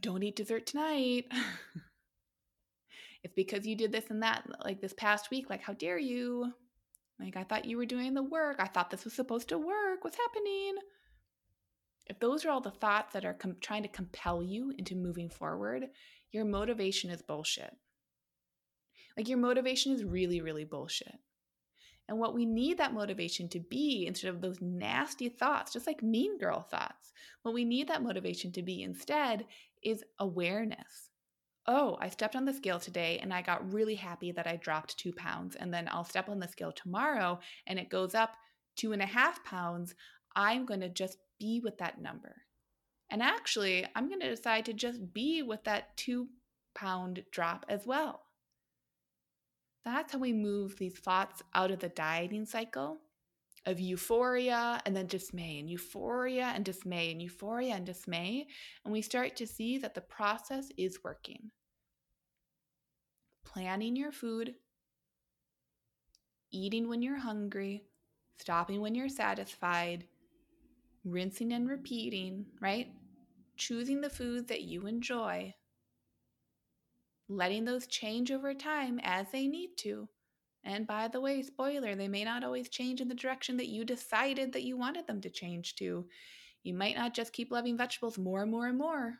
don't 0.00 0.22
eat 0.22 0.36
dessert 0.36 0.66
tonight. 0.66 1.26
it's 3.24 3.34
because 3.34 3.66
you 3.66 3.76
did 3.76 3.92
this 3.92 4.10
and 4.10 4.22
that 4.22 4.44
like 4.64 4.80
this 4.80 4.94
past 4.94 5.30
week. 5.30 5.50
Like, 5.50 5.62
how 5.62 5.72
dare 5.72 5.98
you? 5.98 6.52
Like, 7.18 7.36
I 7.36 7.44
thought 7.44 7.66
you 7.66 7.76
were 7.76 7.86
doing 7.86 8.14
the 8.14 8.22
work. 8.22 8.56
I 8.58 8.66
thought 8.66 8.90
this 8.90 9.04
was 9.04 9.12
supposed 9.12 9.48
to 9.50 9.58
work. 9.58 10.02
What's 10.02 10.16
happening? 10.16 10.76
If 12.06 12.18
those 12.18 12.44
are 12.44 12.50
all 12.50 12.62
the 12.62 12.70
thoughts 12.70 13.12
that 13.12 13.26
are 13.26 13.34
com- 13.34 13.56
trying 13.60 13.82
to 13.82 13.88
compel 13.88 14.42
you 14.42 14.72
into 14.78 14.96
moving 14.96 15.28
forward, 15.28 15.84
your 16.32 16.44
motivation 16.44 17.10
is 17.10 17.20
bullshit. 17.20 17.72
Like, 19.16 19.28
your 19.28 19.38
motivation 19.38 19.92
is 19.92 20.02
really, 20.02 20.40
really 20.40 20.64
bullshit. 20.64 21.18
And 22.10 22.18
what 22.18 22.34
we 22.34 22.44
need 22.44 22.78
that 22.78 22.92
motivation 22.92 23.48
to 23.50 23.60
be 23.60 24.04
instead 24.04 24.30
of 24.30 24.40
those 24.40 24.60
nasty 24.60 25.28
thoughts, 25.28 25.72
just 25.72 25.86
like 25.86 26.02
mean 26.02 26.38
girl 26.38 26.60
thoughts, 26.60 27.12
what 27.42 27.54
we 27.54 27.64
need 27.64 27.86
that 27.86 28.02
motivation 28.02 28.50
to 28.52 28.62
be 28.62 28.82
instead 28.82 29.46
is 29.84 30.02
awareness. 30.18 31.10
Oh, 31.68 31.96
I 32.00 32.08
stepped 32.08 32.34
on 32.34 32.46
the 32.46 32.52
scale 32.52 32.80
today 32.80 33.20
and 33.22 33.32
I 33.32 33.42
got 33.42 33.72
really 33.72 33.94
happy 33.94 34.32
that 34.32 34.48
I 34.48 34.56
dropped 34.56 34.98
two 34.98 35.12
pounds. 35.12 35.54
And 35.54 35.72
then 35.72 35.88
I'll 35.88 36.02
step 36.02 36.28
on 36.28 36.40
the 36.40 36.48
scale 36.48 36.72
tomorrow 36.72 37.38
and 37.68 37.78
it 37.78 37.90
goes 37.90 38.16
up 38.16 38.30
two 38.74 38.92
and 38.92 39.02
a 39.02 39.06
half 39.06 39.44
pounds. 39.44 39.94
I'm 40.34 40.66
going 40.66 40.80
to 40.80 40.88
just 40.88 41.18
be 41.38 41.60
with 41.62 41.78
that 41.78 42.02
number. 42.02 42.34
And 43.08 43.22
actually, 43.22 43.86
I'm 43.94 44.08
going 44.08 44.20
to 44.20 44.34
decide 44.34 44.64
to 44.64 44.72
just 44.72 45.14
be 45.14 45.42
with 45.42 45.62
that 45.62 45.96
two 45.96 46.26
pound 46.74 47.22
drop 47.30 47.66
as 47.68 47.86
well. 47.86 48.22
That's 49.84 50.12
how 50.12 50.18
we 50.18 50.32
move 50.32 50.76
these 50.76 50.98
thoughts 50.98 51.42
out 51.54 51.70
of 51.70 51.78
the 51.80 51.88
dieting 51.88 52.46
cycle 52.46 52.98
of 53.66 53.80
euphoria 53.80 54.80
and 54.86 54.96
then 54.96 55.06
dismay 55.06 55.58
and 55.58 55.68
euphoria 55.68 56.52
and 56.54 56.64
dismay 56.64 57.12
and 57.12 57.20
euphoria 57.20 57.74
and 57.74 57.86
dismay. 57.86 58.46
And 58.84 58.92
we 58.92 59.02
start 59.02 59.36
to 59.36 59.46
see 59.46 59.78
that 59.78 59.94
the 59.94 60.00
process 60.00 60.68
is 60.76 61.04
working. 61.04 61.50
Planning 63.44 63.96
your 63.96 64.12
food, 64.12 64.54
eating 66.52 66.88
when 66.88 67.02
you're 67.02 67.18
hungry, 67.18 67.84
stopping 68.38 68.80
when 68.80 68.94
you're 68.94 69.08
satisfied, 69.08 70.04
rinsing 71.04 71.52
and 71.52 71.68
repeating, 71.68 72.46
right? 72.60 72.88
Choosing 73.56 74.00
the 74.00 74.10
food 74.10 74.48
that 74.48 74.62
you 74.62 74.86
enjoy, 74.86 75.54
letting 77.30 77.64
those 77.64 77.86
change 77.86 78.30
over 78.30 78.52
time 78.52 79.00
as 79.02 79.30
they 79.30 79.46
need 79.46 79.70
to. 79.78 80.08
And 80.64 80.86
by 80.86 81.08
the 81.08 81.20
way, 81.20 81.42
spoiler, 81.42 81.94
they 81.94 82.08
may 82.08 82.24
not 82.24 82.44
always 82.44 82.68
change 82.68 83.00
in 83.00 83.08
the 83.08 83.14
direction 83.14 83.56
that 83.56 83.68
you 83.68 83.84
decided 83.84 84.52
that 84.52 84.64
you 84.64 84.76
wanted 84.76 85.06
them 85.06 85.20
to 85.22 85.30
change 85.30 85.76
to. 85.76 86.06
You 86.64 86.74
might 86.74 86.96
not 86.96 87.14
just 87.14 87.32
keep 87.32 87.50
loving 87.50 87.78
vegetables 87.78 88.18
more 88.18 88.42
and 88.42 88.50
more 88.50 88.66
and 88.66 88.76
more. 88.76 89.14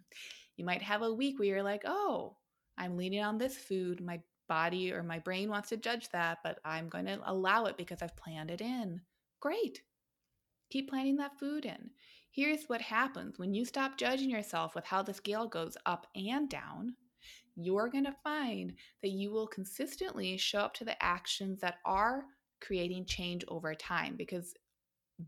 you 0.56 0.64
might 0.64 0.82
have 0.82 1.02
a 1.02 1.14
week 1.14 1.38
where 1.38 1.48
you're 1.48 1.62
like, 1.62 1.82
oh, 1.86 2.36
I'm 2.76 2.98
leaning 2.98 3.22
on 3.22 3.38
this 3.38 3.56
food. 3.56 4.02
My 4.02 4.20
body 4.48 4.92
or 4.92 5.02
my 5.02 5.18
brain 5.18 5.48
wants 5.48 5.70
to 5.70 5.78
judge 5.78 6.10
that, 6.10 6.38
but 6.44 6.58
I'm 6.64 6.90
going 6.90 7.06
to 7.06 7.20
allow 7.24 7.64
it 7.66 7.78
because 7.78 8.02
I've 8.02 8.16
planned 8.16 8.50
it 8.50 8.60
in. 8.60 9.00
Great. 9.40 9.82
Keep 10.70 10.90
planning 10.90 11.16
that 11.16 11.38
food 11.38 11.64
in. 11.64 11.90
Here's 12.30 12.64
what 12.64 12.80
happens 12.80 13.38
when 13.38 13.54
you 13.54 13.64
stop 13.64 13.96
judging 13.96 14.30
yourself 14.30 14.74
with 14.74 14.84
how 14.84 15.02
the 15.02 15.14
scale 15.14 15.46
goes 15.46 15.76
up 15.86 16.06
and 16.14 16.48
down. 16.48 16.96
You're 17.56 17.88
going 17.88 18.04
to 18.04 18.16
find 18.24 18.74
that 19.02 19.10
you 19.10 19.30
will 19.30 19.46
consistently 19.46 20.36
show 20.36 20.60
up 20.60 20.74
to 20.74 20.84
the 20.84 21.02
actions 21.02 21.60
that 21.60 21.76
are 21.84 22.24
creating 22.60 23.04
change 23.04 23.44
over 23.48 23.74
time 23.74 24.14
because 24.16 24.54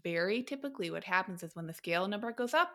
very 0.02 0.42
typically 0.42 0.90
what 0.90 1.04
happens 1.04 1.42
is 1.42 1.54
when 1.54 1.66
the 1.66 1.74
scale 1.74 2.08
number 2.08 2.32
goes 2.32 2.54
up, 2.54 2.70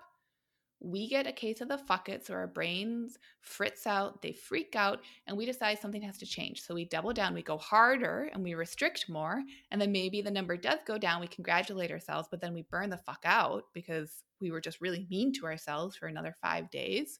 we 0.81 1.09
get 1.09 1.27
a 1.27 1.33
case 1.33 1.59
of 1.59 1.67
the 1.67 1.77
fuck 1.77 2.07
it, 2.07 2.25
so 2.25 2.33
our 2.33 2.47
brains 2.47 3.17
fritz 3.41 3.85
out, 3.85 4.21
they 4.21 4.31
freak 4.31 4.75
out, 4.77 5.01
and 5.27 5.37
we 5.37 5.45
decide 5.45 5.77
something 5.79 6.01
has 6.01 6.17
to 6.19 6.25
change. 6.25 6.61
So 6.61 6.73
we 6.73 6.85
double 6.85 7.11
down, 7.11 7.33
we 7.33 7.43
go 7.43 7.57
harder, 7.57 8.29
and 8.31 8.41
we 8.41 8.53
restrict 8.53 9.09
more. 9.09 9.43
And 9.71 9.81
then 9.81 9.91
maybe 9.91 10.21
the 10.21 10.31
number 10.31 10.55
does 10.55 10.79
go 10.85 10.97
down, 10.97 11.19
we 11.19 11.27
congratulate 11.27 11.91
ourselves, 11.91 12.29
but 12.31 12.39
then 12.39 12.53
we 12.53 12.65
burn 12.71 12.89
the 12.89 12.97
fuck 12.97 13.23
out 13.25 13.65
because 13.73 14.23
we 14.39 14.51
were 14.51 14.61
just 14.61 14.79
really 14.79 15.05
mean 15.09 15.33
to 15.33 15.45
ourselves 15.45 15.97
for 15.97 16.07
another 16.07 16.37
five 16.41 16.69
days. 16.69 17.19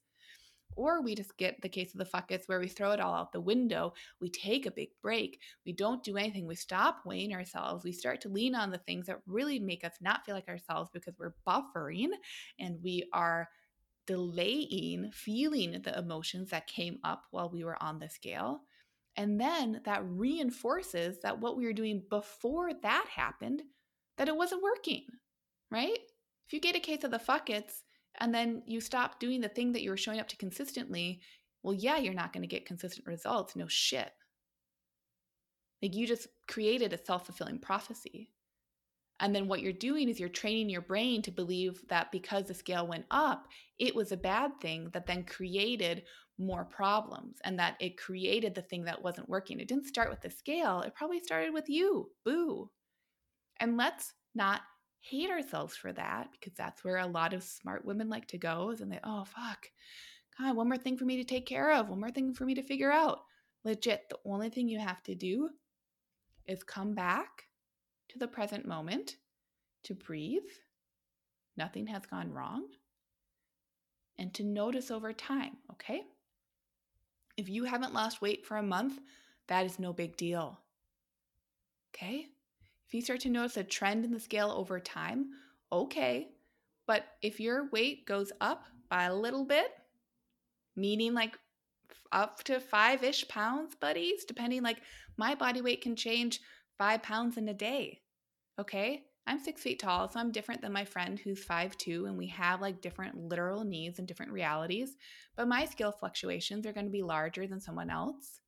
Or 0.75 1.01
we 1.01 1.15
just 1.15 1.35
get 1.37 1.61
the 1.61 1.69
case 1.69 1.93
of 1.93 1.97
the 1.97 2.05
fuck 2.05 2.31
it's 2.31 2.47
where 2.47 2.59
we 2.59 2.67
throw 2.67 2.91
it 2.91 2.99
all 2.99 3.13
out 3.13 3.31
the 3.31 3.41
window. 3.41 3.93
We 4.21 4.29
take 4.29 4.65
a 4.65 4.71
big 4.71 4.89
break. 5.01 5.39
We 5.65 5.73
don't 5.73 6.03
do 6.03 6.15
anything. 6.15 6.45
We 6.45 6.55
stop 6.55 7.05
weighing 7.05 7.33
ourselves. 7.33 7.83
We 7.83 7.91
start 7.91 8.21
to 8.21 8.29
lean 8.29 8.55
on 8.55 8.71
the 8.71 8.77
things 8.77 9.07
that 9.07 9.21
really 9.27 9.59
make 9.59 9.83
us 9.83 9.95
not 9.99 10.25
feel 10.25 10.35
like 10.35 10.47
ourselves 10.47 10.89
because 10.93 11.15
we're 11.19 11.35
buffering 11.47 12.09
and 12.59 12.77
we 12.83 13.09
are 13.13 13.49
delaying 14.07 15.11
feeling 15.13 15.81
the 15.83 15.97
emotions 15.97 16.49
that 16.49 16.65
came 16.65 16.97
up 17.03 17.25
while 17.31 17.49
we 17.49 17.63
were 17.63 17.81
on 17.81 17.99
the 17.99 18.09
scale. 18.09 18.61
And 19.15 19.39
then 19.39 19.81
that 19.85 20.01
reinforces 20.03 21.19
that 21.23 21.39
what 21.39 21.57
we 21.57 21.65
were 21.65 21.73
doing 21.73 22.03
before 22.09 22.71
that 22.81 23.05
happened, 23.13 23.61
that 24.17 24.27
it 24.27 24.35
wasn't 24.35 24.63
working, 24.63 25.05
right? 25.69 25.99
If 26.47 26.53
you 26.53 26.59
get 26.59 26.75
a 26.75 26.79
case 26.79 27.03
of 27.03 27.11
the 27.11 27.19
fuck 27.19 27.49
it's, 27.49 27.83
and 28.19 28.33
then 28.33 28.63
you 28.65 28.81
stop 28.81 29.19
doing 29.19 29.41
the 29.41 29.49
thing 29.49 29.71
that 29.73 29.81
you 29.81 29.89
were 29.89 29.97
showing 29.97 30.19
up 30.19 30.27
to 30.29 30.37
consistently, 30.37 31.21
well, 31.63 31.73
yeah, 31.73 31.97
you're 31.97 32.13
not 32.13 32.33
going 32.33 32.41
to 32.41 32.47
get 32.47 32.65
consistent 32.65 33.07
results. 33.07 33.55
No 33.55 33.67
shit. 33.67 34.11
Like 35.81 35.95
you 35.95 36.05
just 36.05 36.27
created 36.47 36.93
a 36.93 37.03
self 37.03 37.25
fulfilling 37.25 37.59
prophecy. 37.59 38.29
And 39.21 39.35
then 39.35 39.47
what 39.47 39.61
you're 39.61 39.73
doing 39.73 40.07
is 40.07 40.19
you're 40.19 40.29
training 40.29 40.69
your 40.69 40.81
brain 40.81 41.21
to 41.23 41.31
believe 41.31 41.81
that 41.89 42.11
because 42.11 42.45
the 42.45 42.53
scale 42.53 42.87
went 42.87 43.05
up, 43.11 43.47
it 43.77 43.93
was 43.93 44.11
a 44.11 44.17
bad 44.17 44.51
thing 44.61 44.89
that 44.93 45.07
then 45.07 45.23
created 45.23 46.03
more 46.37 46.63
problems 46.63 47.37
and 47.43 47.59
that 47.59 47.75
it 47.81 47.97
created 47.97 48.55
the 48.55 48.61
thing 48.61 48.85
that 48.85 49.03
wasn't 49.03 49.27
working. 49.27 49.59
It 49.59 49.67
didn't 49.67 49.87
start 49.87 50.09
with 50.09 50.21
the 50.21 50.29
scale, 50.29 50.81
it 50.81 50.95
probably 50.95 51.19
started 51.19 51.53
with 51.53 51.69
you. 51.69 52.09
Boo. 52.23 52.69
And 53.59 53.75
let's 53.75 54.13
not 54.33 54.61
hate 55.01 55.29
ourselves 55.29 55.75
for 55.75 55.93
that 55.93 56.29
because 56.31 56.53
that's 56.57 56.83
where 56.83 56.97
a 56.97 57.07
lot 57.07 57.33
of 57.33 57.43
smart 57.43 57.85
women 57.85 58.09
like 58.09 58.27
to 58.27 58.37
go 58.37 58.71
is 58.71 58.81
and 58.81 58.91
they 58.91 58.99
oh 59.03 59.23
fuck. 59.25 59.67
God 60.37 60.55
one 60.55 60.67
more 60.67 60.77
thing 60.77 60.97
for 60.97 61.05
me 61.05 61.17
to 61.17 61.23
take 61.23 61.45
care 61.45 61.71
of 61.73 61.89
one 61.89 61.99
more 61.99 62.11
thing 62.11 62.33
for 62.33 62.45
me 62.45 62.55
to 62.55 62.63
figure 62.63 62.91
out. 62.91 63.19
Legit 63.63 64.09
the 64.09 64.17
only 64.25 64.49
thing 64.49 64.67
you 64.67 64.79
have 64.79 65.03
to 65.03 65.15
do 65.15 65.49
is 66.47 66.63
come 66.63 66.93
back 66.93 67.43
to 68.09 68.19
the 68.19 68.27
present 68.27 68.65
moment 68.65 69.17
to 69.83 69.93
breathe. 69.93 70.41
Nothing 71.57 71.87
has 71.87 72.05
gone 72.05 72.31
wrong. 72.31 72.67
And 74.17 74.33
to 74.33 74.43
notice 74.43 74.91
over 74.91 75.13
time 75.13 75.57
okay? 75.71 76.03
If 77.37 77.47
you 77.47 77.63
haven't 77.63 77.93
lost 77.93 78.21
weight 78.21 78.45
for 78.45 78.57
a 78.57 78.63
month 78.63 78.99
that 79.47 79.65
is 79.65 79.79
no 79.79 79.93
big 79.93 80.17
deal. 80.17 80.59
Okay 81.95 82.27
if 82.89 82.95
you 82.95 83.01
start 83.03 83.19
to 83.19 83.29
notice 83.29 83.55
a 83.55 83.63
trend 83.63 84.03
in 84.03 84.11
the 84.11 84.19
scale 84.19 84.51
over 84.51 84.79
time, 84.79 85.27
okay. 85.71 86.29
But 86.87 87.05
if 87.21 87.39
your 87.39 87.69
weight 87.69 88.07
goes 88.07 88.31
up 88.41 88.63
by 88.89 89.03
a 89.03 89.15
little 89.15 89.45
bit, 89.45 89.67
meaning 90.75 91.13
like 91.13 91.37
up 92.11 92.43
to 92.45 92.59
five 92.59 93.03
ish 93.03 93.27
pounds, 93.27 93.75
buddies, 93.75 94.25
depending, 94.25 94.63
like 94.63 94.81
my 95.17 95.35
body 95.35 95.61
weight 95.61 95.81
can 95.81 95.95
change 95.95 96.39
five 96.79 97.03
pounds 97.03 97.37
in 97.37 97.47
a 97.47 97.53
day. 97.53 98.01
Okay. 98.59 99.03
I'm 99.27 99.39
six 99.39 99.61
feet 99.61 99.77
tall, 99.77 100.09
so 100.09 100.19
I'm 100.19 100.31
different 100.31 100.63
than 100.63 100.71
my 100.73 100.85
friend 100.85 101.19
who's 101.19 101.43
five 101.43 101.77
two, 101.77 102.07
and 102.07 102.17
we 102.17 102.25
have 102.29 102.59
like 102.59 102.81
different 102.81 103.15
literal 103.15 103.63
needs 103.63 103.99
and 103.99 104.07
different 104.07 104.31
realities. 104.31 104.97
But 105.35 105.47
my 105.47 105.65
scale 105.65 105.91
fluctuations 105.91 106.65
are 106.65 106.73
going 106.73 106.87
to 106.87 106.91
be 106.91 107.03
larger 107.03 107.45
than 107.45 107.61
someone 107.61 107.91
else. 107.91 108.39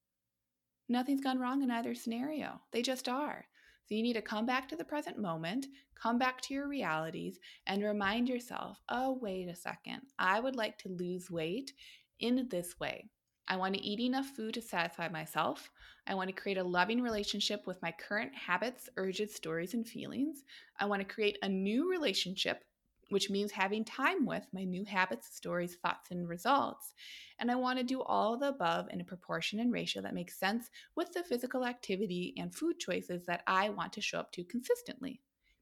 Nothing's 0.89 1.21
gone 1.21 1.37
wrong 1.37 1.61
in 1.61 1.69
either 1.69 1.93
scenario. 1.93 2.59
They 2.71 2.81
just 2.81 3.07
are. 3.07 3.45
So 3.87 3.95
you 3.95 4.03
need 4.03 4.13
to 4.13 4.21
come 4.21 4.45
back 4.45 4.69
to 4.69 4.75
the 4.75 4.85
present 4.85 5.17
moment, 5.17 5.67
come 5.95 6.17
back 6.17 6.41
to 6.41 6.53
your 6.53 6.67
realities, 6.67 7.39
and 7.67 7.83
remind 7.83 8.29
yourself 8.29 8.79
oh, 8.89 9.17
wait 9.21 9.47
a 9.47 9.55
second, 9.55 10.01
I 10.17 10.39
would 10.39 10.55
like 10.55 10.77
to 10.79 10.89
lose 10.89 11.29
weight 11.29 11.73
in 12.19 12.47
this 12.49 12.79
way. 12.79 13.09
I 13.47 13.57
want 13.57 13.73
to 13.73 13.83
eat 13.83 13.99
enough 13.99 14.27
food 14.27 14.53
to 14.53 14.61
satisfy 14.61 15.09
myself. 15.09 15.69
I 16.07 16.15
want 16.15 16.29
to 16.29 16.41
create 16.41 16.57
a 16.57 16.63
loving 16.63 17.01
relationship 17.01 17.67
with 17.67 17.81
my 17.81 17.91
current 17.91 18.33
habits, 18.33 18.87
urges, 18.95 19.35
stories, 19.35 19.73
and 19.73 19.85
feelings. 19.85 20.43
I 20.79 20.85
want 20.85 21.01
to 21.05 21.13
create 21.13 21.37
a 21.41 21.49
new 21.49 21.89
relationship 21.89 22.63
which 23.11 23.29
means 23.29 23.51
having 23.51 23.83
time 23.83 24.25
with 24.25 24.47
my 24.53 24.63
new 24.63 24.85
habits, 24.85 25.35
stories, 25.35 25.75
thoughts, 25.75 26.11
and 26.11 26.29
results. 26.29 26.93
And 27.39 27.51
I 27.51 27.55
want 27.55 27.77
to 27.77 27.83
do 27.83 28.01
all 28.01 28.33
of 28.33 28.39
the 28.39 28.47
above 28.47 28.87
in 28.89 29.01
a 29.01 29.05
proportion 29.05 29.59
and 29.59 29.71
ratio 29.71 30.01
that 30.01 30.13
makes 30.13 30.39
sense 30.39 30.69
with 30.95 31.11
the 31.11 31.23
physical 31.23 31.65
activity 31.65 32.33
and 32.37 32.55
food 32.55 32.79
choices 32.79 33.25
that 33.25 33.43
I 33.47 33.69
want 33.69 33.91
to 33.93 34.01
show 34.01 34.19
up 34.19 34.31
to 34.31 34.45
consistently. 34.45 35.19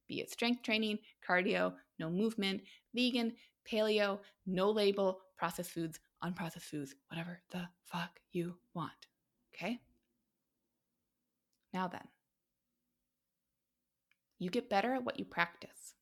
Be 0.08 0.20
it 0.20 0.30
strength 0.30 0.62
training, 0.62 1.00
cardio, 1.28 1.74
no 1.98 2.12
movement, 2.12 2.62
vegan, 2.94 3.34
paleo, 3.70 4.20
no 4.46 4.70
label, 4.70 5.22
processed 5.36 5.72
foods, 5.72 6.00
unprocessed 6.24 6.62
foods, 6.62 6.94
whatever 7.08 7.42
the 7.50 7.68
fuck 7.86 8.20
you 8.32 8.56
want. 8.76 9.08
Okay? 9.56 9.80
Now 11.74 11.88
then, 11.88 12.08
you 14.38 14.52
get 14.52 14.70
better 14.70 14.94
at 14.94 15.04
what 15.04 15.18
you 15.18 15.26
practice. 15.26 15.96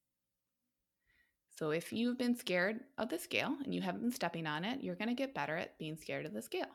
So 1.58 1.72
if 1.72 1.92
you've 1.92 2.20
been 2.20 2.36
scared 2.36 2.82
of 3.00 3.10
the 3.10 3.18
scale 3.18 3.58
and 3.64 3.74
you 3.74 3.82
haven't 3.82 4.02
been 4.02 4.12
stepping 4.12 4.46
on 4.46 4.64
it, 4.64 4.84
you're 4.84 4.96
going 4.96 5.10
to 5.10 5.16
get 5.16 5.34
better 5.34 5.58
at 5.58 5.78
being 5.80 5.98
scared 5.98 6.28
of 6.28 6.34
the 6.34 6.42
scale. 6.42 6.68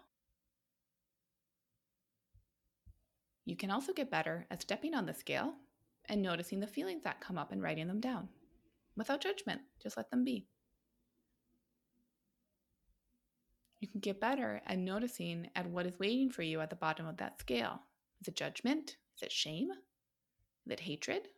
You 3.45 3.57
can 3.57 3.71
also 3.71 3.92
get 3.92 4.11
better 4.11 4.45
at 4.51 4.62
stepping 4.62 4.95
on 4.95 5.07
the 5.07 5.14
scale 5.14 5.55
and 6.09 6.21
noticing 6.21 6.59
the 6.59 6.66
feelings 6.66 7.05
that 7.05 7.21
come 7.21 7.38
up 7.38 7.53
and 7.53 7.62
writing 7.62 7.87
them 7.87 8.01
down 8.01 8.29
without 8.97 9.21
judgment. 9.21 9.61
Just 9.81 9.97
let 9.97 10.11
them 10.11 10.25
be. 10.25 10.47
You 13.79 13.87
can 13.87 14.01
get 14.01 14.21
better 14.21 14.62
at 14.66 14.79
noticing 14.79 15.49
at 15.55 15.66
what 15.66 15.87
is 15.87 15.99
waiting 16.01 16.31
for 16.31 16.42
you 16.42 16.61
at 16.61 16.71
the 16.71 16.77
bottom 16.77 17.07
of 17.07 17.18
that 17.18 17.38
scale. 17.38 17.81
Is 18.21 18.29
it 18.29 18.37
judgment? 18.37 18.97
Is 19.16 19.23
it 19.23 19.33
shame? 19.33 19.71
Is 20.66 20.73
it 20.73 20.81
hatred? 20.81 21.29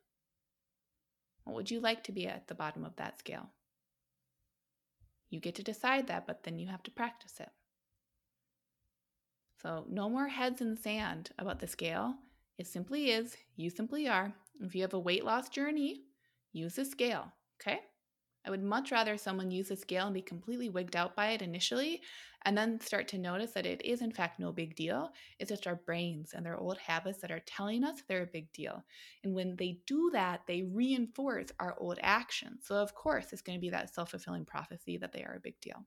What 1.44 1.57
would 1.57 1.70
you 1.70 1.80
like 1.80 2.02
to 2.04 2.12
be 2.12 2.26
at 2.26 2.48
the 2.48 2.54
bottom 2.54 2.85
of 2.85 2.96
that 2.96 3.18
scale? 3.18 3.50
You 5.30 5.40
get 5.40 5.54
to 5.57 5.62
decide 5.62 6.07
that, 6.07 6.26
but 6.26 6.42
then 6.42 6.59
you 6.59 6.68
have 6.68 6.83
to 6.85 6.90
practice 6.90 7.40
it. 7.40 7.50
So, 9.62 9.87
no 9.88 10.11
more 10.11 10.28
heads 10.28 10.61
in 10.61 10.70
the 10.74 10.80
sand 10.80 11.30
about 11.38 11.61
the 11.61 11.66
scale. 11.66 12.14
It 12.59 12.66
simply 12.66 13.11
is, 13.11 13.37
you 13.57 13.70
simply 13.70 14.07
are. 14.07 14.35
If 14.61 14.74
you 14.74 14.83
have 14.83 14.94
a 14.94 14.98
weight 14.98 15.24
loss 15.24 15.48
journey, 15.48 16.02
use 16.52 16.76
the 16.76 16.85
scale, 16.85 17.33
okay? 17.61 17.80
I 18.46 18.50
would 18.50 18.62
much 18.62 18.92
rather 18.92 19.16
someone 19.16 19.50
use 19.50 19.70
a 19.70 19.76
scale 19.76 20.07
and 20.07 20.14
be 20.14 20.20
completely 20.22 20.68
wigged 20.68 20.96
out 20.96 21.16
by 21.16 21.30
it 21.30 21.42
initially 21.42 22.02
and 22.44 22.57
then 22.57 22.78
start 22.80 23.09
to 23.09 23.18
notice 23.18 23.52
that 23.52 23.64
it 23.64 23.83
is, 23.85 24.02
in 24.02 24.12
fact, 24.12 24.38
no 24.38 24.52
big 24.52 24.76
deal. 24.76 25.12
It's 25.38 25.50
just 25.50 25.66
our 25.66 25.76
brains 25.76 26.35
and 26.35 26.44
their 26.44 26.59
old 26.59 26.76
habits 26.78 27.20
that 27.22 27.30
are 27.30 27.40
telling 27.46 27.85
us 27.85 28.02
they're 28.07 28.22
a 28.22 28.26
big 28.26 28.52
deal. 28.52 28.85
And 29.22 29.35
when 29.35 29.57
they 29.57 29.78
do 29.87 30.11
that, 30.12 30.42
they 30.46 30.62
reinforce 30.62 31.48
our 31.59 31.74
old 31.78 31.98
actions. 32.02 32.66
So, 32.66 32.76
of 32.76 32.94
course, 32.94 33.33
it's 33.33 33.42
going 33.42 33.57
to 33.57 33.62
be 33.62 33.70
that 33.70 33.94
self 33.94 34.11
fulfilling 34.11 34.44
prophecy 34.44 34.98
that 34.98 35.12
they 35.12 35.24
are 35.24 35.37
a 35.37 35.40
big 35.40 35.59
deal. 35.61 35.87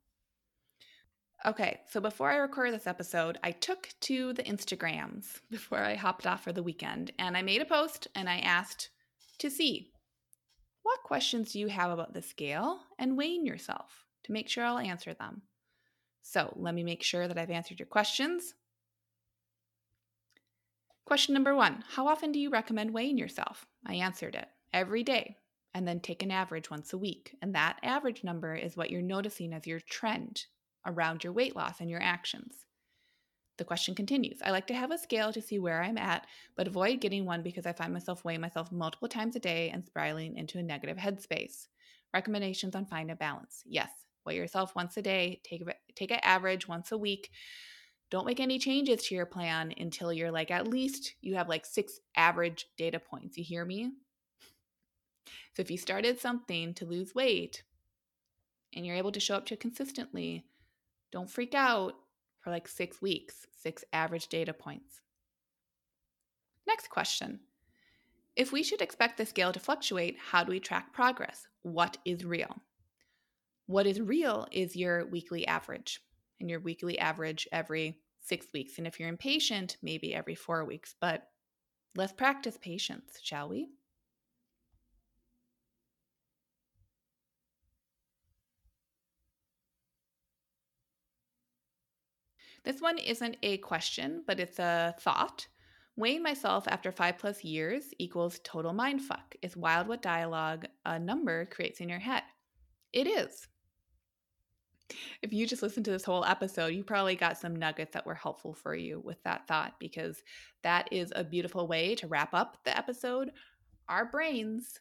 Okay, 1.45 1.81
so 1.91 2.01
before 2.01 2.31
I 2.31 2.37
record 2.37 2.73
this 2.73 2.87
episode, 2.87 3.37
I 3.43 3.51
took 3.51 3.89
to 4.01 4.33
the 4.33 4.43
Instagrams 4.43 5.41
before 5.51 5.79
I 5.79 5.93
hopped 5.93 6.25
off 6.25 6.43
for 6.43 6.51
the 6.51 6.63
weekend 6.63 7.11
and 7.19 7.37
I 7.37 7.43
made 7.43 7.61
a 7.61 7.65
post 7.65 8.07
and 8.15 8.27
I 8.27 8.39
asked 8.39 8.89
to 9.37 9.51
see 9.51 9.91
what 10.87 11.03
questions 11.03 11.51
do 11.51 11.59
you 11.59 11.67
have 11.67 11.91
about 11.91 12.13
the 12.13 12.21
scale 12.21 12.79
and 12.97 13.17
weighing 13.17 13.45
yourself 13.45 14.05
to 14.23 14.31
make 14.31 14.47
sure 14.47 14.63
I'll 14.63 14.77
answer 14.77 15.13
them. 15.13 15.41
So 16.21 16.53
let 16.55 16.73
me 16.73 16.81
make 16.81 17.03
sure 17.03 17.27
that 17.27 17.37
I've 17.37 17.49
answered 17.49 17.77
your 17.77 17.87
questions. 17.87 18.53
Question 21.03 21.33
number 21.33 21.53
one 21.55 21.83
How 21.89 22.07
often 22.07 22.31
do 22.31 22.39
you 22.39 22.49
recommend 22.49 22.93
weighing 22.93 23.17
yourself? 23.17 23.65
I 23.85 23.95
answered 23.95 24.35
it 24.35 24.47
every 24.73 25.03
day, 25.03 25.35
and 25.73 25.85
then 25.85 25.99
take 25.99 26.23
an 26.23 26.31
average 26.31 26.69
once 26.69 26.93
a 26.93 26.97
week. 26.97 27.35
And 27.41 27.53
that 27.53 27.79
average 27.83 28.23
number 28.23 28.55
is 28.55 28.77
what 28.77 28.89
you're 28.89 29.01
noticing 29.01 29.51
as 29.51 29.67
your 29.67 29.81
trend 29.81 30.45
around 30.85 31.21
your 31.21 31.33
weight 31.33 31.55
loss 31.55 31.81
and 31.81 31.89
your 31.89 32.01
actions. 32.01 32.65
The 33.57 33.65
question 33.65 33.95
continues 33.95 34.39
I 34.43 34.51
like 34.51 34.67
to 34.67 34.75
have 34.75 34.91
a 34.91 34.97
scale 34.97 35.33
to 35.33 35.41
see 35.41 35.57
where 35.57 35.81
I'm 35.81 35.97
at, 35.97 36.27
but 36.55 36.67
avoid 36.67 37.01
getting 37.01 37.25
one 37.25 37.41
because 37.41 37.65
I 37.65 37.73
find 37.73 37.91
myself 37.91 38.23
weighing 38.23 38.41
myself 38.41 38.71
multiple 38.71 39.07
times 39.07 39.35
a 39.35 39.39
day 39.39 39.71
and 39.71 39.85
spiraling 39.85 40.37
into 40.37 40.59
a 40.59 40.63
negative 40.63 40.97
headspace. 40.97 41.67
Recommendations 42.13 42.75
on 42.75 42.85
finding 42.85 43.13
a 43.13 43.15
balance. 43.15 43.63
Yes, 43.65 43.89
weigh 44.25 44.35
yourself 44.35 44.75
once 44.75 44.95
a 44.97 45.01
day, 45.01 45.41
take, 45.43 45.63
take 45.95 46.11
an 46.11 46.19
average 46.21 46.67
once 46.67 46.91
a 46.91 46.97
week. 46.97 47.31
Don't 48.09 48.27
make 48.27 48.39
any 48.39 48.59
changes 48.59 49.03
to 49.05 49.15
your 49.15 49.25
plan 49.25 49.73
until 49.77 50.13
you're 50.13 50.31
like 50.31 50.51
at 50.51 50.67
least 50.67 51.15
you 51.21 51.35
have 51.35 51.49
like 51.49 51.65
six 51.65 51.99
average 52.15 52.67
data 52.77 52.99
points. 52.99 53.37
You 53.37 53.43
hear 53.43 53.65
me? 53.65 53.91
So 55.53 55.61
if 55.61 55.71
you 55.71 55.77
started 55.77 56.19
something 56.19 56.75
to 56.75 56.85
lose 56.85 57.15
weight 57.15 57.63
and 58.73 58.85
you're 58.85 58.95
able 58.95 59.11
to 59.11 59.19
show 59.19 59.35
up 59.35 59.47
to 59.47 59.55
it 59.55 59.59
consistently, 59.59 60.45
don't 61.11 61.29
freak 61.29 61.55
out 61.55 61.95
for 62.39 62.51
like 62.51 62.67
six 62.67 63.01
weeks, 63.01 63.47
six 63.51 63.83
average 63.93 64.27
data 64.27 64.53
points. 64.53 65.01
Next 66.67 66.89
question. 66.89 67.39
If 68.35 68.51
we 68.51 68.61
should 68.61 68.81
expect 68.81 69.17
the 69.17 69.25
scale 69.25 69.51
to 69.51 69.59
fluctuate, 69.59 70.17
how 70.31 70.43
do 70.43 70.51
we 70.51 70.59
track 70.59 70.93
progress? 70.93 71.47
What 71.63 71.97
is 72.05 72.23
real? 72.23 72.57
What 73.65 73.87
is 73.87 73.99
real 73.99 74.47
is 74.51 74.75
your 74.75 75.05
weekly 75.07 75.47
average, 75.47 76.01
and 76.39 76.49
your 76.49 76.59
weekly 76.59 76.99
average 76.99 77.47
every 77.51 77.99
six 78.19 78.47
weeks. 78.53 78.77
And 78.77 78.85
if 78.85 78.99
you're 78.99 79.09
impatient, 79.09 79.77
maybe 79.81 80.13
every 80.13 80.35
four 80.35 80.65
weeks. 80.65 80.95
But 80.99 81.27
let's 81.95 82.13
practice 82.13 82.57
patience, 82.61 83.19
shall 83.21 83.49
we? 83.49 83.69
This 92.67 92.81
one 92.81 92.97
isn't 92.97 93.37
a 93.43 93.59
question, 93.59 94.23
but 94.27 94.41
it's 94.41 94.59
a 94.59 94.93
thought. 94.99 95.47
Weighing 95.95 96.21
myself 96.21 96.67
after 96.67 96.91
five 96.91 97.17
plus 97.17 97.41
years 97.41 97.93
equals 97.97 98.41
total 98.43 98.73
mindfuck. 98.73 99.37
Is 99.41 99.55
wild 99.55 99.87
what 99.87 100.01
dialogue 100.01 100.65
a 100.85 100.99
number 100.99 101.45
creates 101.45 101.79
in 101.79 101.87
your 101.87 101.99
head. 101.99 102.23
It 102.91 103.07
is. 103.07 103.47
If 105.21 105.31
you 105.31 105.47
just 105.47 105.63
listened 105.63 105.85
to 105.85 105.91
this 105.91 106.03
whole 106.03 106.25
episode, 106.25 106.73
you 106.73 106.83
probably 106.83 107.15
got 107.15 107.37
some 107.37 107.55
nuggets 107.55 107.93
that 107.93 108.05
were 108.05 108.13
helpful 108.13 108.53
for 108.53 108.75
you 108.75 108.99
with 108.99 109.23
that 109.23 109.47
thought 109.47 109.75
because 109.79 110.21
that 110.63 110.89
is 110.91 111.13
a 111.15 111.23
beautiful 111.23 111.69
way 111.69 111.95
to 111.95 112.07
wrap 112.07 112.33
up 112.33 112.57
the 112.65 112.77
episode. 112.77 113.31
Our 113.87 114.11
brains 114.11 114.77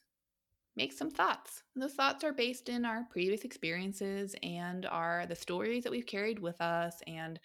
make 0.77 0.93
some 0.93 1.11
thoughts. 1.11 1.63
And 1.75 1.83
those 1.83 1.95
thoughts 1.95 2.23
are 2.23 2.33
based 2.33 2.69
in 2.69 2.85
our 2.85 3.05
previous 3.11 3.43
experiences 3.43 4.35
and 4.43 4.87
are 4.87 5.25
the 5.27 5.35
stories 5.35 5.85
that 5.85 5.91
we've 5.91 6.07
carried 6.07 6.39
with 6.39 6.61
us 6.61 7.01
and 7.07 7.41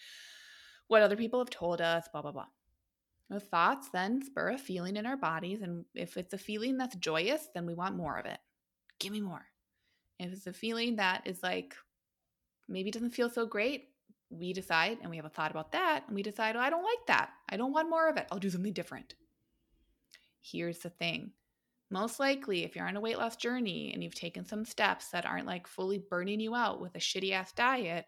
what 0.88 1.02
other 1.02 1.16
people 1.16 1.40
have 1.40 1.50
told 1.50 1.82
us, 1.82 2.08
blah, 2.12 2.22
blah, 2.22 2.32
blah. 2.32 2.48
The 3.30 3.40
thoughts 3.40 3.90
then 3.94 4.22
spur 4.22 4.50
a 4.50 4.58
feeling 4.58 4.98
in 4.98 5.06
our 5.06 5.16
bodies. 5.16 5.62
And 5.62 5.86
if 5.96 6.18
it's 6.18 6.34
a 6.34 6.38
feeling 6.38 6.78
that's 6.78 6.96
joyous, 6.98 7.48
then 7.54 7.66
we 7.66 7.74
want 7.74 7.96
more 7.96 8.18
of 8.18 8.26
it. 8.26 8.40
Give 9.00 9.14
me 9.14 9.22
more. 9.22 9.46
If 10.20 10.34
it's 10.34 10.48
a 10.48 10.54
feeling 10.54 10.98
that 10.98 11.22
is 11.26 11.42
like 11.42 11.74
maybe 12.68 12.92
doesn't 12.92 13.16
feel 13.16 13.30
so 13.30 13.46
great, 13.46 13.88
we 14.30 14.54
decide 14.54 14.98
and 15.02 15.10
we 15.10 15.16
have 15.16 15.26
a 15.26 15.30
thought 15.30 15.52
about 15.52 15.72
that 15.72 16.04
and 16.08 16.16
we 16.16 16.24
decide, 16.24 16.56
oh, 16.56 16.60
I 16.60 16.70
don't 16.70 16.84
like 16.84 17.06
that. 17.08 17.30
I 17.50 17.58
don't 17.58 17.74
want 17.74 17.90
more 17.90 18.10
of 18.10 18.18
it. 18.18 18.28
I'll 18.32 18.40
do 18.40 18.50
something 18.50 18.74
different. 18.74 19.16
Here's 20.42 20.80
the 20.80 20.90
thing 20.90 21.32
most 21.92 22.20
likely, 22.20 22.64
if 22.64 22.76
you're 22.76 22.88
on 22.88 22.96
a 22.96 23.02
weight 23.02 23.18
loss 23.18 23.36
journey 23.36 23.92
and 23.94 24.04
you've 24.04 24.16
taken 24.16 24.46
some 24.46 24.66
steps 24.66 25.10
that 25.10 25.26
aren't 25.26 25.48
like 25.48 25.68
fully 25.68 25.98
burning 26.10 26.40
you 26.40 26.56
out 26.56 26.82
with 26.82 26.96
a 26.96 27.00
shitty 27.00 27.34
ass 27.34 27.52
diet, 27.52 28.06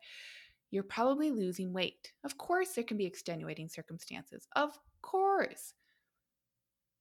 you're 0.71 0.83
probably 0.83 1.29
losing 1.29 1.73
weight. 1.73 2.13
Of 2.23 2.37
course, 2.37 2.69
there 2.71 2.83
can 2.83 2.97
be 2.97 3.05
extenuating 3.05 3.69
circumstances. 3.69 4.47
Of 4.55 4.77
course. 5.01 5.73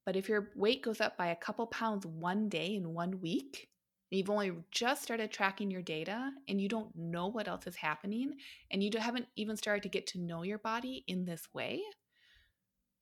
But 0.04 0.16
if 0.16 0.28
your 0.28 0.50
weight 0.56 0.82
goes 0.82 1.00
up 1.00 1.16
by 1.16 1.28
a 1.28 1.36
couple 1.36 1.66
pounds 1.68 2.04
one 2.04 2.48
day 2.48 2.74
in 2.74 2.92
one 2.92 3.20
week, 3.20 3.68
and 4.10 4.18
you've 4.18 4.28
only 4.30 4.52
just 4.70 5.02
started 5.02 5.30
tracking 5.30 5.70
your 5.70 5.80
data 5.80 6.32
and 6.48 6.60
you 6.60 6.68
don't 6.68 6.94
know 6.94 7.28
what 7.28 7.48
else 7.48 7.66
is 7.66 7.76
happening, 7.76 8.34
and 8.70 8.82
you 8.82 8.90
haven't 8.98 9.26
even 9.36 9.56
started 9.56 9.84
to 9.84 9.88
get 9.88 10.06
to 10.08 10.18
know 10.18 10.42
your 10.42 10.58
body 10.58 11.04
in 11.06 11.24
this 11.24 11.48
way, 11.54 11.80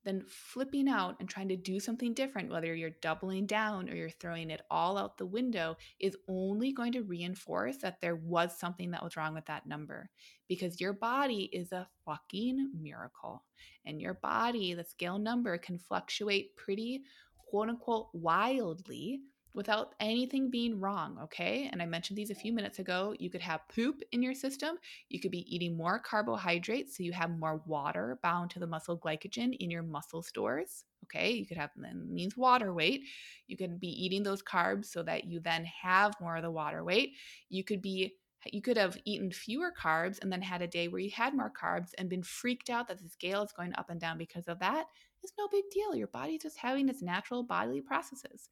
then 0.03 0.23
flipping 0.27 0.87
out 0.87 1.15
and 1.19 1.29
trying 1.29 1.49
to 1.49 1.55
do 1.55 1.79
something 1.79 2.13
different, 2.13 2.51
whether 2.51 2.73
you're 2.73 2.91
doubling 3.01 3.45
down 3.45 3.89
or 3.89 3.95
you're 3.95 4.09
throwing 4.09 4.49
it 4.49 4.61
all 4.69 4.97
out 4.97 5.17
the 5.17 5.25
window, 5.25 5.75
is 5.99 6.17
only 6.27 6.71
going 6.71 6.91
to 6.93 7.03
reinforce 7.03 7.77
that 7.77 8.01
there 8.01 8.15
was 8.15 8.57
something 8.57 8.91
that 8.91 9.03
was 9.03 9.15
wrong 9.15 9.33
with 9.33 9.45
that 9.45 9.65
number 9.65 10.09
because 10.47 10.81
your 10.81 10.93
body 10.93 11.49
is 11.53 11.71
a 11.71 11.87
fucking 12.05 12.71
miracle. 12.79 13.43
And 13.85 14.01
your 14.01 14.15
body, 14.15 14.73
the 14.73 14.83
scale 14.83 15.19
number, 15.19 15.57
can 15.57 15.77
fluctuate 15.77 16.55
pretty 16.55 17.03
quote 17.37 17.69
unquote 17.69 18.07
wildly 18.13 19.21
without 19.53 19.95
anything 19.99 20.49
being 20.49 20.79
wrong, 20.79 21.17
okay? 21.23 21.69
And 21.71 21.81
I 21.81 21.85
mentioned 21.85 22.17
these 22.17 22.31
a 22.31 22.35
few 22.35 22.53
minutes 22.53 22.79
ago. 22.79 23.13
You 23.19 23.29
could 23.29 23.41
have 23.41 23.67
poop 23.73 24.01
in 24.11 24.23
your 24.23 24.33
system. 24.33 24.77
You 25.09 25.19
could 25.19 25.31
be 25.31 25.53
eating 25.53 25.75
more 25.75 25.99
carbohydrates, 25.99 26.97
so 26.97 27.03
you 27.03 27.11
have 27.11 27.37
more 27.37 27.61
water 27.65 28.19
bound 28.23 28.51
to 28.51 28.59
the 28.59 28.67
muscle 28.67 28.97
glycogen 28.97 29.55
in 29.59 29.69
your 29.69 29.83
muscle 29.83 30.23
stores, 30.23 30.85
okay? 31.05 31.31
You 31.31 31.45
could 31.45 31.57
have, 31.57 31.71
that 31.77 31.95
means 31.95 32.37
water 32.37 32.73
weight. 32.73 33.01
You 33.47 33.57
could 33.57 33.79
be 33.79 33.89
eating 33.89 34.23
those 34.23 34.41
carbs 34.41 34.85
so 34.85 35.03
that 35.03 35.25
you 35.25 35.39
then 35.39 35.65
have 35.65 36.13
more 36.21 36.37
of 36.37 36.43
the 36.43 36.51
water 36.51 36.83
weight. 36.83 37.11
You 37.49 37.63
could 37.63 37.81
be 37.81 38.15
you 38.51 38.61
could 38.61 38.77
have 38.77 38.97
eaten 39.05 39.31
fewer 39.31 39.71
carbs 39.71 40.19
and 40.21 40.31
then 40.31 40.41
had 40.41 40.63
a 40.63 40.67
day 40.67 40.87
where 40.87 40.99
you 40.99 41.11
had 41.11 41.35
more 41.35 41.51
carbs 41.51 41.91
and 41.97 42.09
been 42.09 42.23
freaked 42.23 42.69
out 42.71 42.87
that 42.87 42.97
the 42.97 43.07
scale 43.09 43.43
is 43.43 43.51
going 43.51 43.73
up 43.77 43.89
and 43.89 43.99
down 43.99 44.17
because 44.17 44.47
of 44.47 44.57
that 44.59 44.85
is 45.23 45.33
no 45.37 45.47
big 45.47 45.63
deal. 45.71 45.95
Your 45.95 46.07
body's 46.07 46.43
just 46.43 46.57
having 46.57 46.89
its 46.89 47.01
natural 47.01 47.43
bodily 47.43 47.81
processes. 47.81 48.49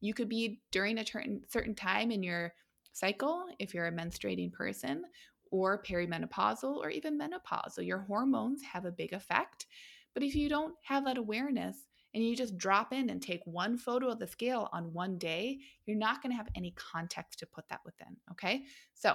You 0.00 0.14
could 0.14 0.28
be 0.28 0.60
during 0.70 0.98
a 0.98 1.06
certain 1.06 1.42
certain 1.48 1.74
time 1.74 2.10
in 2.10 2.22
your 2.22 2.52
cycle, 2.92 3.46
if 3.58 3.74
you're 3.74 3.86
a 3.86 3.92
menstruating 3.92 4.52
person, 4.52 5.04
or 5.50 5.82
perimenopausal, 5.82 6.76
or 6.76 6.90
even 6.90 7.18
menopausal. 7.18 7.86
Your 7.86 8.00
hormones 8.00 8.62
have 8.62 8.84
a 8.84 8.92
big 8.92 9.12
effect. 9.12 9.66
But 10.14 10.22
if 10.22 10.34
you 10.34 10.48
don't 10.48 10.74
have 10.82 11.04
that 11.04 11.18
awareness 11.18 11.86
and 12.14 12.22
you 12.22 12.36
just 12.36 12.58
drop 12.58 12.92
in 12.92 13.08
and 13.10 13.22
take 13.22 13.40
one 13.44 13.78
photo 13.78 14.08
of 14.08 14.18
the 14.18 14.26
scale 14.26 14.68
on 14.72 14.92
one 14.92 15.16
day, 15.18 15.58
you're 15.86 15.96
not 15.96 16.22
going 16.22 16.32
to 16.32 16.36
have 16.36 16.48
any 16.54 16.72
context 16.72 17.38
to 17.38 17.46
put 17.46 17.68
that 17.68 17.80
within. 17.84 18.16
Okay. 18.30 18.64
So 18.94 19.14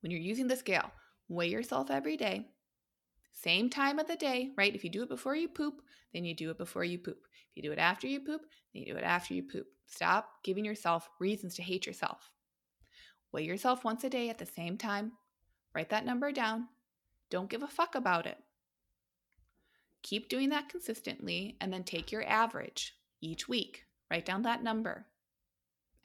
when 0.00 0.10
you're 0.10 0.20
using 0.20 0.48
the 0.48 0.56
scale, 0.56 0.90
weigh 1.28 1.48
yourself 1.48 1.90
every 1.90 2.16
day, 2.16 2.48
same 3.36 3.68
time 3.68 3.98
of 3.98 4.08
the 4.08 4.16
day, 4.16 4.52
right? 4.56 4.74
If 4.74 4.82
you 4.82 4.88
do 4.88 5.02
it 5.02 5.10
before 5.10 5.36
you 5.36 5.46
poop, 5.46 5.82
then 6.14 6.24
you 6.24 6.34
do 6.34 6.50
it 6.50 6.56
before 6.56 6.84
you 6.84 6.98
poop. 6.98 7.18
If 7.50 7.56
you 7.56 7.62
do 7.62 7.72
it 7.72 7.78
after 7.78 8.06
you 8.06 8.20
poop, 8.20 8.40
then 8.72 8.82
you 8.82 8.94
do 8.94 8.98
it 8.98 9.04
after 9.04 9.34
you 9.34 9.42
poop. 9.42 9.66
Stop 9.86 10.30
giving 10.42 10.64
yourself 10.64 11.10
reasons 11.20 11.54
to 11.56 11.62
hate 11.62 11.86
yourself. 11.86 12.30
Weigh 13.32 13.44
yourself 13.44 13.84
once 13.84 14.04
a 14.04 14.08
day 14.08 14.30
at 14.30 14.38
the 14.38 14.46
same 14.46 14.78
time. 14.78 15.12
Write 15.74 15.90
that 15.90 16.06
number 16.06 16.32
down. 16.32 16.68
Don't 17.30 17.50
give 17.50 17.62
a 17.62 17.68
fuck 17.68 17.94
about 17.94 18.26
it. 18.26 18.38
Keep 20.02 20.30
doing 20.30 20.48
that 20.48 20.70
consistently 20.70 21.58
and 21.60 21.70
then 21.70 21.84
take 21.84 22.10
your 22.10 22.26
average 22.26 22.94
each 23.20 23.48
week. 23.48 23.84
Write 24.10 24.24
down 24.24 24.42
that 24.42 24.62
number. 24.62 25.06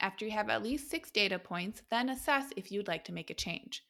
After 0.00 0.26
you 0.26 0.32
have 0.32 0.50
at 0.50 0.62
least 0.62 0.90
six 0.90 1.10
data 1.10 1.38
points, 1.38 1.80
then 1.90 2.10
assess 2.10 2.50
if 2.56 2.70
you'd 2.70 2.88
like 2.88 3.04
to 3.04 3.12
make 3.12 3.30
a 3.30 3.34
change. 3.34 3.84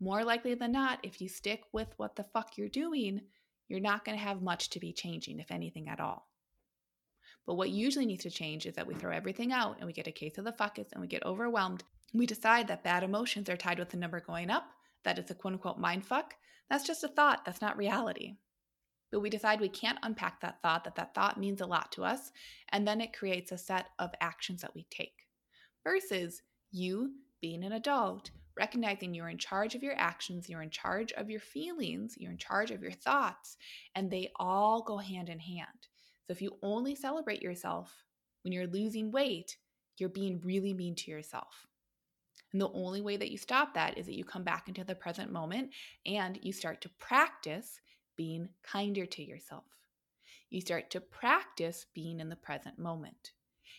More 0.00 0.24
likely 0.24 0.54
than 0.54 0.72
not, 0.72 1.00
if 1.02 1.20
you 1.20 1.28
stick 1.28 1.62
with 1.72 1.88
what 1.96 2.16
the 2.16 2.24
fuck 2.24 2.56
you're 2.56 2.68
doing, 2.68 3.22
you're 3.68 3.80
not 3.80 4.04
going 4.04 4.16
to 4.16 4.24
have 4.24 4.42
much 4.42 4.70
to 4.70 4.80
be 4.80 4.92
changing, 4.92 5.40
if 5.40 5.50
anything 5.50 5.88
at 5.88 6.00
all. 6.00 6.28
But 7.46 7.54
what 7.54 7.70
usually 7.70 8.06
needs 8.06 8.24
to 8.24 8.30
change 8.30 8.66
is 8.66 8.74
that 8.74 8.86
we 8.86 8.94
throw 8.94 9.10
everything 9.10 9.52
out 9.52 9.78
and 9.78 9.86
we 9.86 9.92
get 9.92 10.06
a 10.06 10.12
case 10.12 10.38
of 10.38 10.44
the 10.44 10.52
fuckus 10.52 10.92
and 10.92 11.00
we 11.00 11.06
get 11.06 11.24
overwhelmed. 11.24 11.82
We 12.12 12.26
decide 12.26 12.68
that 12.68 12.84
bad 12.84 13.02
emotions 13.02 13.48
are 13.48 13.56
tied 13.56 13.78
with 13.78 13.88
the 13.88 13.96
number 13.96 14.20
going 14.20 14.50
up, 14.50 14.66
that 15.04 15.18
it's 15.18 15.30
a 15.30 15.34
quote 15.34 15.54
unquote 15.54 15.78
mind 15.78 16.04
fuck. 16.04 16.34
That's 16.68 16.86
just 16.86 17.04
a 17.04 17.08
thought, 17.08 17.44
that's 17.44 17.62
not 17.62 17.78
reality. 17.78 18.36
But 19.10 19.20
we 19.20 19.30
decide 19.30 19.60
we 19.60 19.70
can't 19.70 19.98
unpack 20.02 20.40
that 20.42 20.60
thought, 20.60 20.84
that 20.84 20.96
that 20.96 21.14
thought 21.14 21.40
means 21.40 21.62
a 21.62 21.66
lot 21.66 21.90
to 21.92 22.04
us, 22.04 22.30
and 22.68 22.86
then 22.86 23.00
it 23.00 23.16
creates 23.16 23.50
a 23.50 23.58
set 23.58 23.88
of 23.98 24.10
actions 24.20 24.60
that 24.60 24.74
we 24.74 24.86
take. 24.90 25.26
Versus 25.82 26.42
you 26.70 27.12
being 27.40 27.64
an 27.64 27.72
adult 27.72 28.30
recognizing 28.58 29.14
you're 29.14 29.28
in 29.28 29.38
charge 29.38 29.74
of 29.74 29.82
your 29.82 29.94
actions, 29.96 30.48
you're 30.48 30.62
in 30.62 30.70
charge 30.70 31.12
of 31.12 31.30
your 31.30 31.40
feelings, 31.40 32.16
you're 32.18 32.32
in 32.32 32.38
charge 32.38 32.70
of 32.70 32.82
your 32.82 32.92
thoughts, 32.92 33.56
and 33.94 34.10
they 34.10 34.30
all 34.36 34.82
go 34.82 34.98
hand 34.98 35.28
in 35.28 35.38
hand. 35.38 35.88
So 36.26 36.32
if 36.32 36.42
you 36.42 36.56
only 36.62 36.94
celebrate 36.94 37.42
yourself 37.42 38.04
when 38.42 38.52
you're 38.52 38.66
losing 38.66 39.10
weight, 39.10 39.56
you're 39.96 40.08
being 40.08 40.40
really 40.42 40.74
mean 40.74 40.94
to 40.96 41.10
yourself. 41.10 41.66
And 42.52 42.60
the 42.60 42.72
only 42.72 43.00
way 43.00 43.16
that 43.16 43.30
you 43.30 43.38
stop 43.38 43.74
that 43.74 43.98
is 43.98 44.06
that 44.06 44.16
you 44.16 44.24
come 44.24 44.44
back 44.44 44.68
into 44.68 44.84
the 44.84 44.94
present 44.94 45.30
moment 45.30 45.70
and 46.06 46.38
you 46.42 46.52
start 46.52 46.80
to 46.82 46.88
practice 46.98 47.80
being 48.16 48.48
kinder 48.62 49.06
to 49.06 49.22
yourself. 49.22 49.64
You 50.50 50.60
start 50.60 50.90
to 50.90 51.00
practice 51.00 51.86
being 51.94 52.20
in 52.20 52.28
the 52.28 52.36
present 52.36 52.78
moment. 52.78 53.32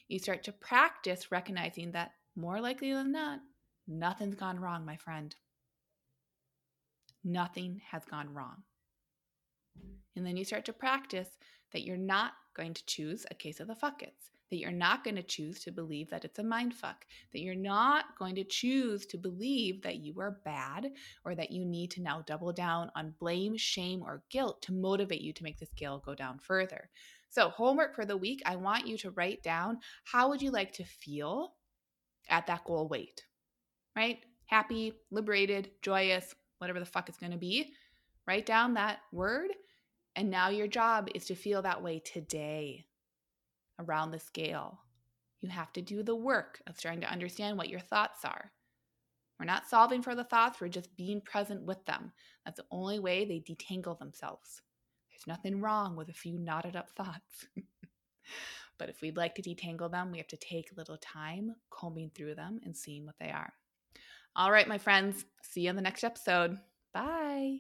You 0.08 0.20
start 0.20 0.44
to 0.44 0.52
practice 0.52 1.32
recognizing 1.32 1.92
that 1.94 2.12
more 2.36 2.62
likely 2.62 2.94
than 2.94 3.12
not, 3.12 3.40
Nothing's 3.92 4.36
gone 4.36 4.60
wrong, 4.60 4.86
my 4.86 4.98
friend. 4.98 5.36
Nothing 7.24 7.82
has 7.90 8.06
gone 8.06 8.32
wrong. 8.32 8.62
And 10.16 10.24
then 10.24 10.38
you 10.38 10.46
start 10.46 10.66
to 10.66 10.74
practice 10.74 11.30
that 11.74 11.82
you're 11.82 11.98
not 11.98 12.34
going 12.56 12.76
to 12.76 12.86
choose 12.86 13.26
a 13.32 13.36
case 13.36 13.60
of 13.60 13.68
the 13.68 13.74
fuckets, 13.74 14.30
that 14.52 14.58
you're 14.58 14.72
not 14.72 15.04
going 15.04 15.16
to 15.16 15.24
choose 15.24 15.64
to 15.64 15.72
believe 15.72 16.08
that 16.12 16.24
it's 16.24 16.38
a 16.38 16.44
mind 16.44 16.76
fuck, 16.76 17.04
that 17.34 17.42
you're 17.42 17.56
not 17.56 18.16
going 18.16 18.36
to 18.36 18.44
choose 18.44 19.08
to 19.08 19.18
believe 19.18 19.82
that 19.82 19.98
you 19.98 20.20
are 20.20 20.40
bad 20.46 20.92
or 21.26 21.34
that 21.34 21.52
you 21.52 21.66
need 21.66 21.90
to 21.90 22.02
now 22.04 22.24
double 22.28 22.54
down 22.54 22.92
on 22.96 23.16
blame, 23.20 23.58
shame, 23.58 24.04
or 24.04 24.22
guilt 24.30 24.62
to 24.62 24.72
motivate 24.72 25.22
you 25.22 25.34
to 25.34 25.44
make 25.44 25.58
the 25.58 25.66
scale 25.66 25.98
go 26.06 26.14
down 26.14 26.38
further. 26.38 26.92
So, 27.32 27.50
homework 27.50 27.96
for 27.96 28.06
the 28.06 28.18
week, 28.18 28.44
I 28.46 28.56
want 28.56 28.86
you 28.86 29.00
to 29.00 29.12
write 29.12 29.42
down 29.42 29.80
how 30.04 30.30
would 30.30 30.44
you 30.44 30.52
like 30.52 30.74
to 30.74 30.84
feel 30.84 31.54
at 32.30 32.46
that 32.46 32.66
goal 32.66 32.88
weight? 32.88 33.24
Right? 33.96 34.20
Happy, 34.46 34.94
liberated, 35.12 35.72
joyous, 35.82 36.36
whatever 36.58 36.80
the 36.80 36.86
fuck 36.86 37.10
it's 37.10 37.18
going 37.18 37.32
to 37.32 37.38
be. 37.38 37.74
Write 38.28 38.46
down 38.46 38.74
that 38.76 39.00
word. 39.12 39.52
And 40.16 40.30
now 40.30 40.50
your 40.50 40.68
job 40.68 41.10
is 41.16 41.26
to 41.26 41.36
feel 41.36 41.62
that 41.62 41.82
way 41.82 42.00
today 42.00 42.86
around 43.80 44.12
the 44.12 44.20
scale. 44.20 44.80
You 45.42 45.50
have 45.50 45.72
to 45.74 45.82
do 45.82 46.04
the 46.04 46.16
work 46.16 46.62
of 46.68 46.78
trying 46.78 47.02
to 47.02 47.12
understand 47.12 47.58
what 47.58 47.70
your 47.70 47.80
thoughts 47.80 48.26
are. 48.26 48.52
We're 49.40 49.46
not 49.46 49.70
solving 49.70 50.02
for 50.02 50.16
the 50.16 50.26
thoughts, 50.26 50.60
we're 50.60 50.68
just 50.68 50.96
being 50.98 51.22
present 51.22 51.64
with 51.64 51.86
them. 51.86 52.12
That's 52.44 52.58
the 52.58 52.66
only 52.72 53.00
way 53.00 53.24
they 53.24 53.40
detangle 53.40 53.98
themselves. 53.98 54.62
There's 55.10 55.28
nothing 55.28 55.62
wrong 55.62 55.96
with 55.96 56.10
a 56.10 56.14
few 56.14 56.38
knotted 56.38 56.76
up 56.76 56.90
thoughts. 56.90 57.48
but 58.78 58.90
if 58.90 59.02
we'd 59.02 59.16
like 59.16 59.36
to 59.36 59.42
detangle 59.42 59.90
them, 59.90 60.12
we 60.12 60.18
have 60.18 60.28
to 60.28 60.38
take 60.38 60.72
a 60.72 60.76
little 60.76 60.98
time 60.98 61.56
combing 61.70 62.12
through 62.14 62.36
them 62.36 62.60
and 62.66 62.76
seeing 62.76 63.06
what 63.06 63.16
they 63.18 63.32
are. 63.32 63.54
All 64.36 64.52
right, 64.52 64.68
my 64.68 64.78
friends, 64.78 65.26
see 65.42 65.62
you 65.62 65.70
in 65.70 65.76
the 65.76 65.82
next 65.82 66.04
episode. 66.04 66.58
Bye. 66.94 67.60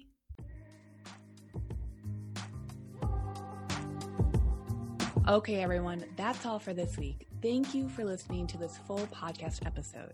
Okay, 5.27 5.61
everyone, 5.61 6.05
that's 6.15 6.45
all 6.45 6.57
for 6.57 6.73
this 6.73 6.97
week. 6.97 7.27
Thank 7.41 7.75
you 7.75 7.87
for 7.87 8.03
listening 8.03 8.47
to 8.47 8.57
this 8.57 8.77
full 8.87 9.07
podcast 9.13 9.65
episode. 9.65 10.13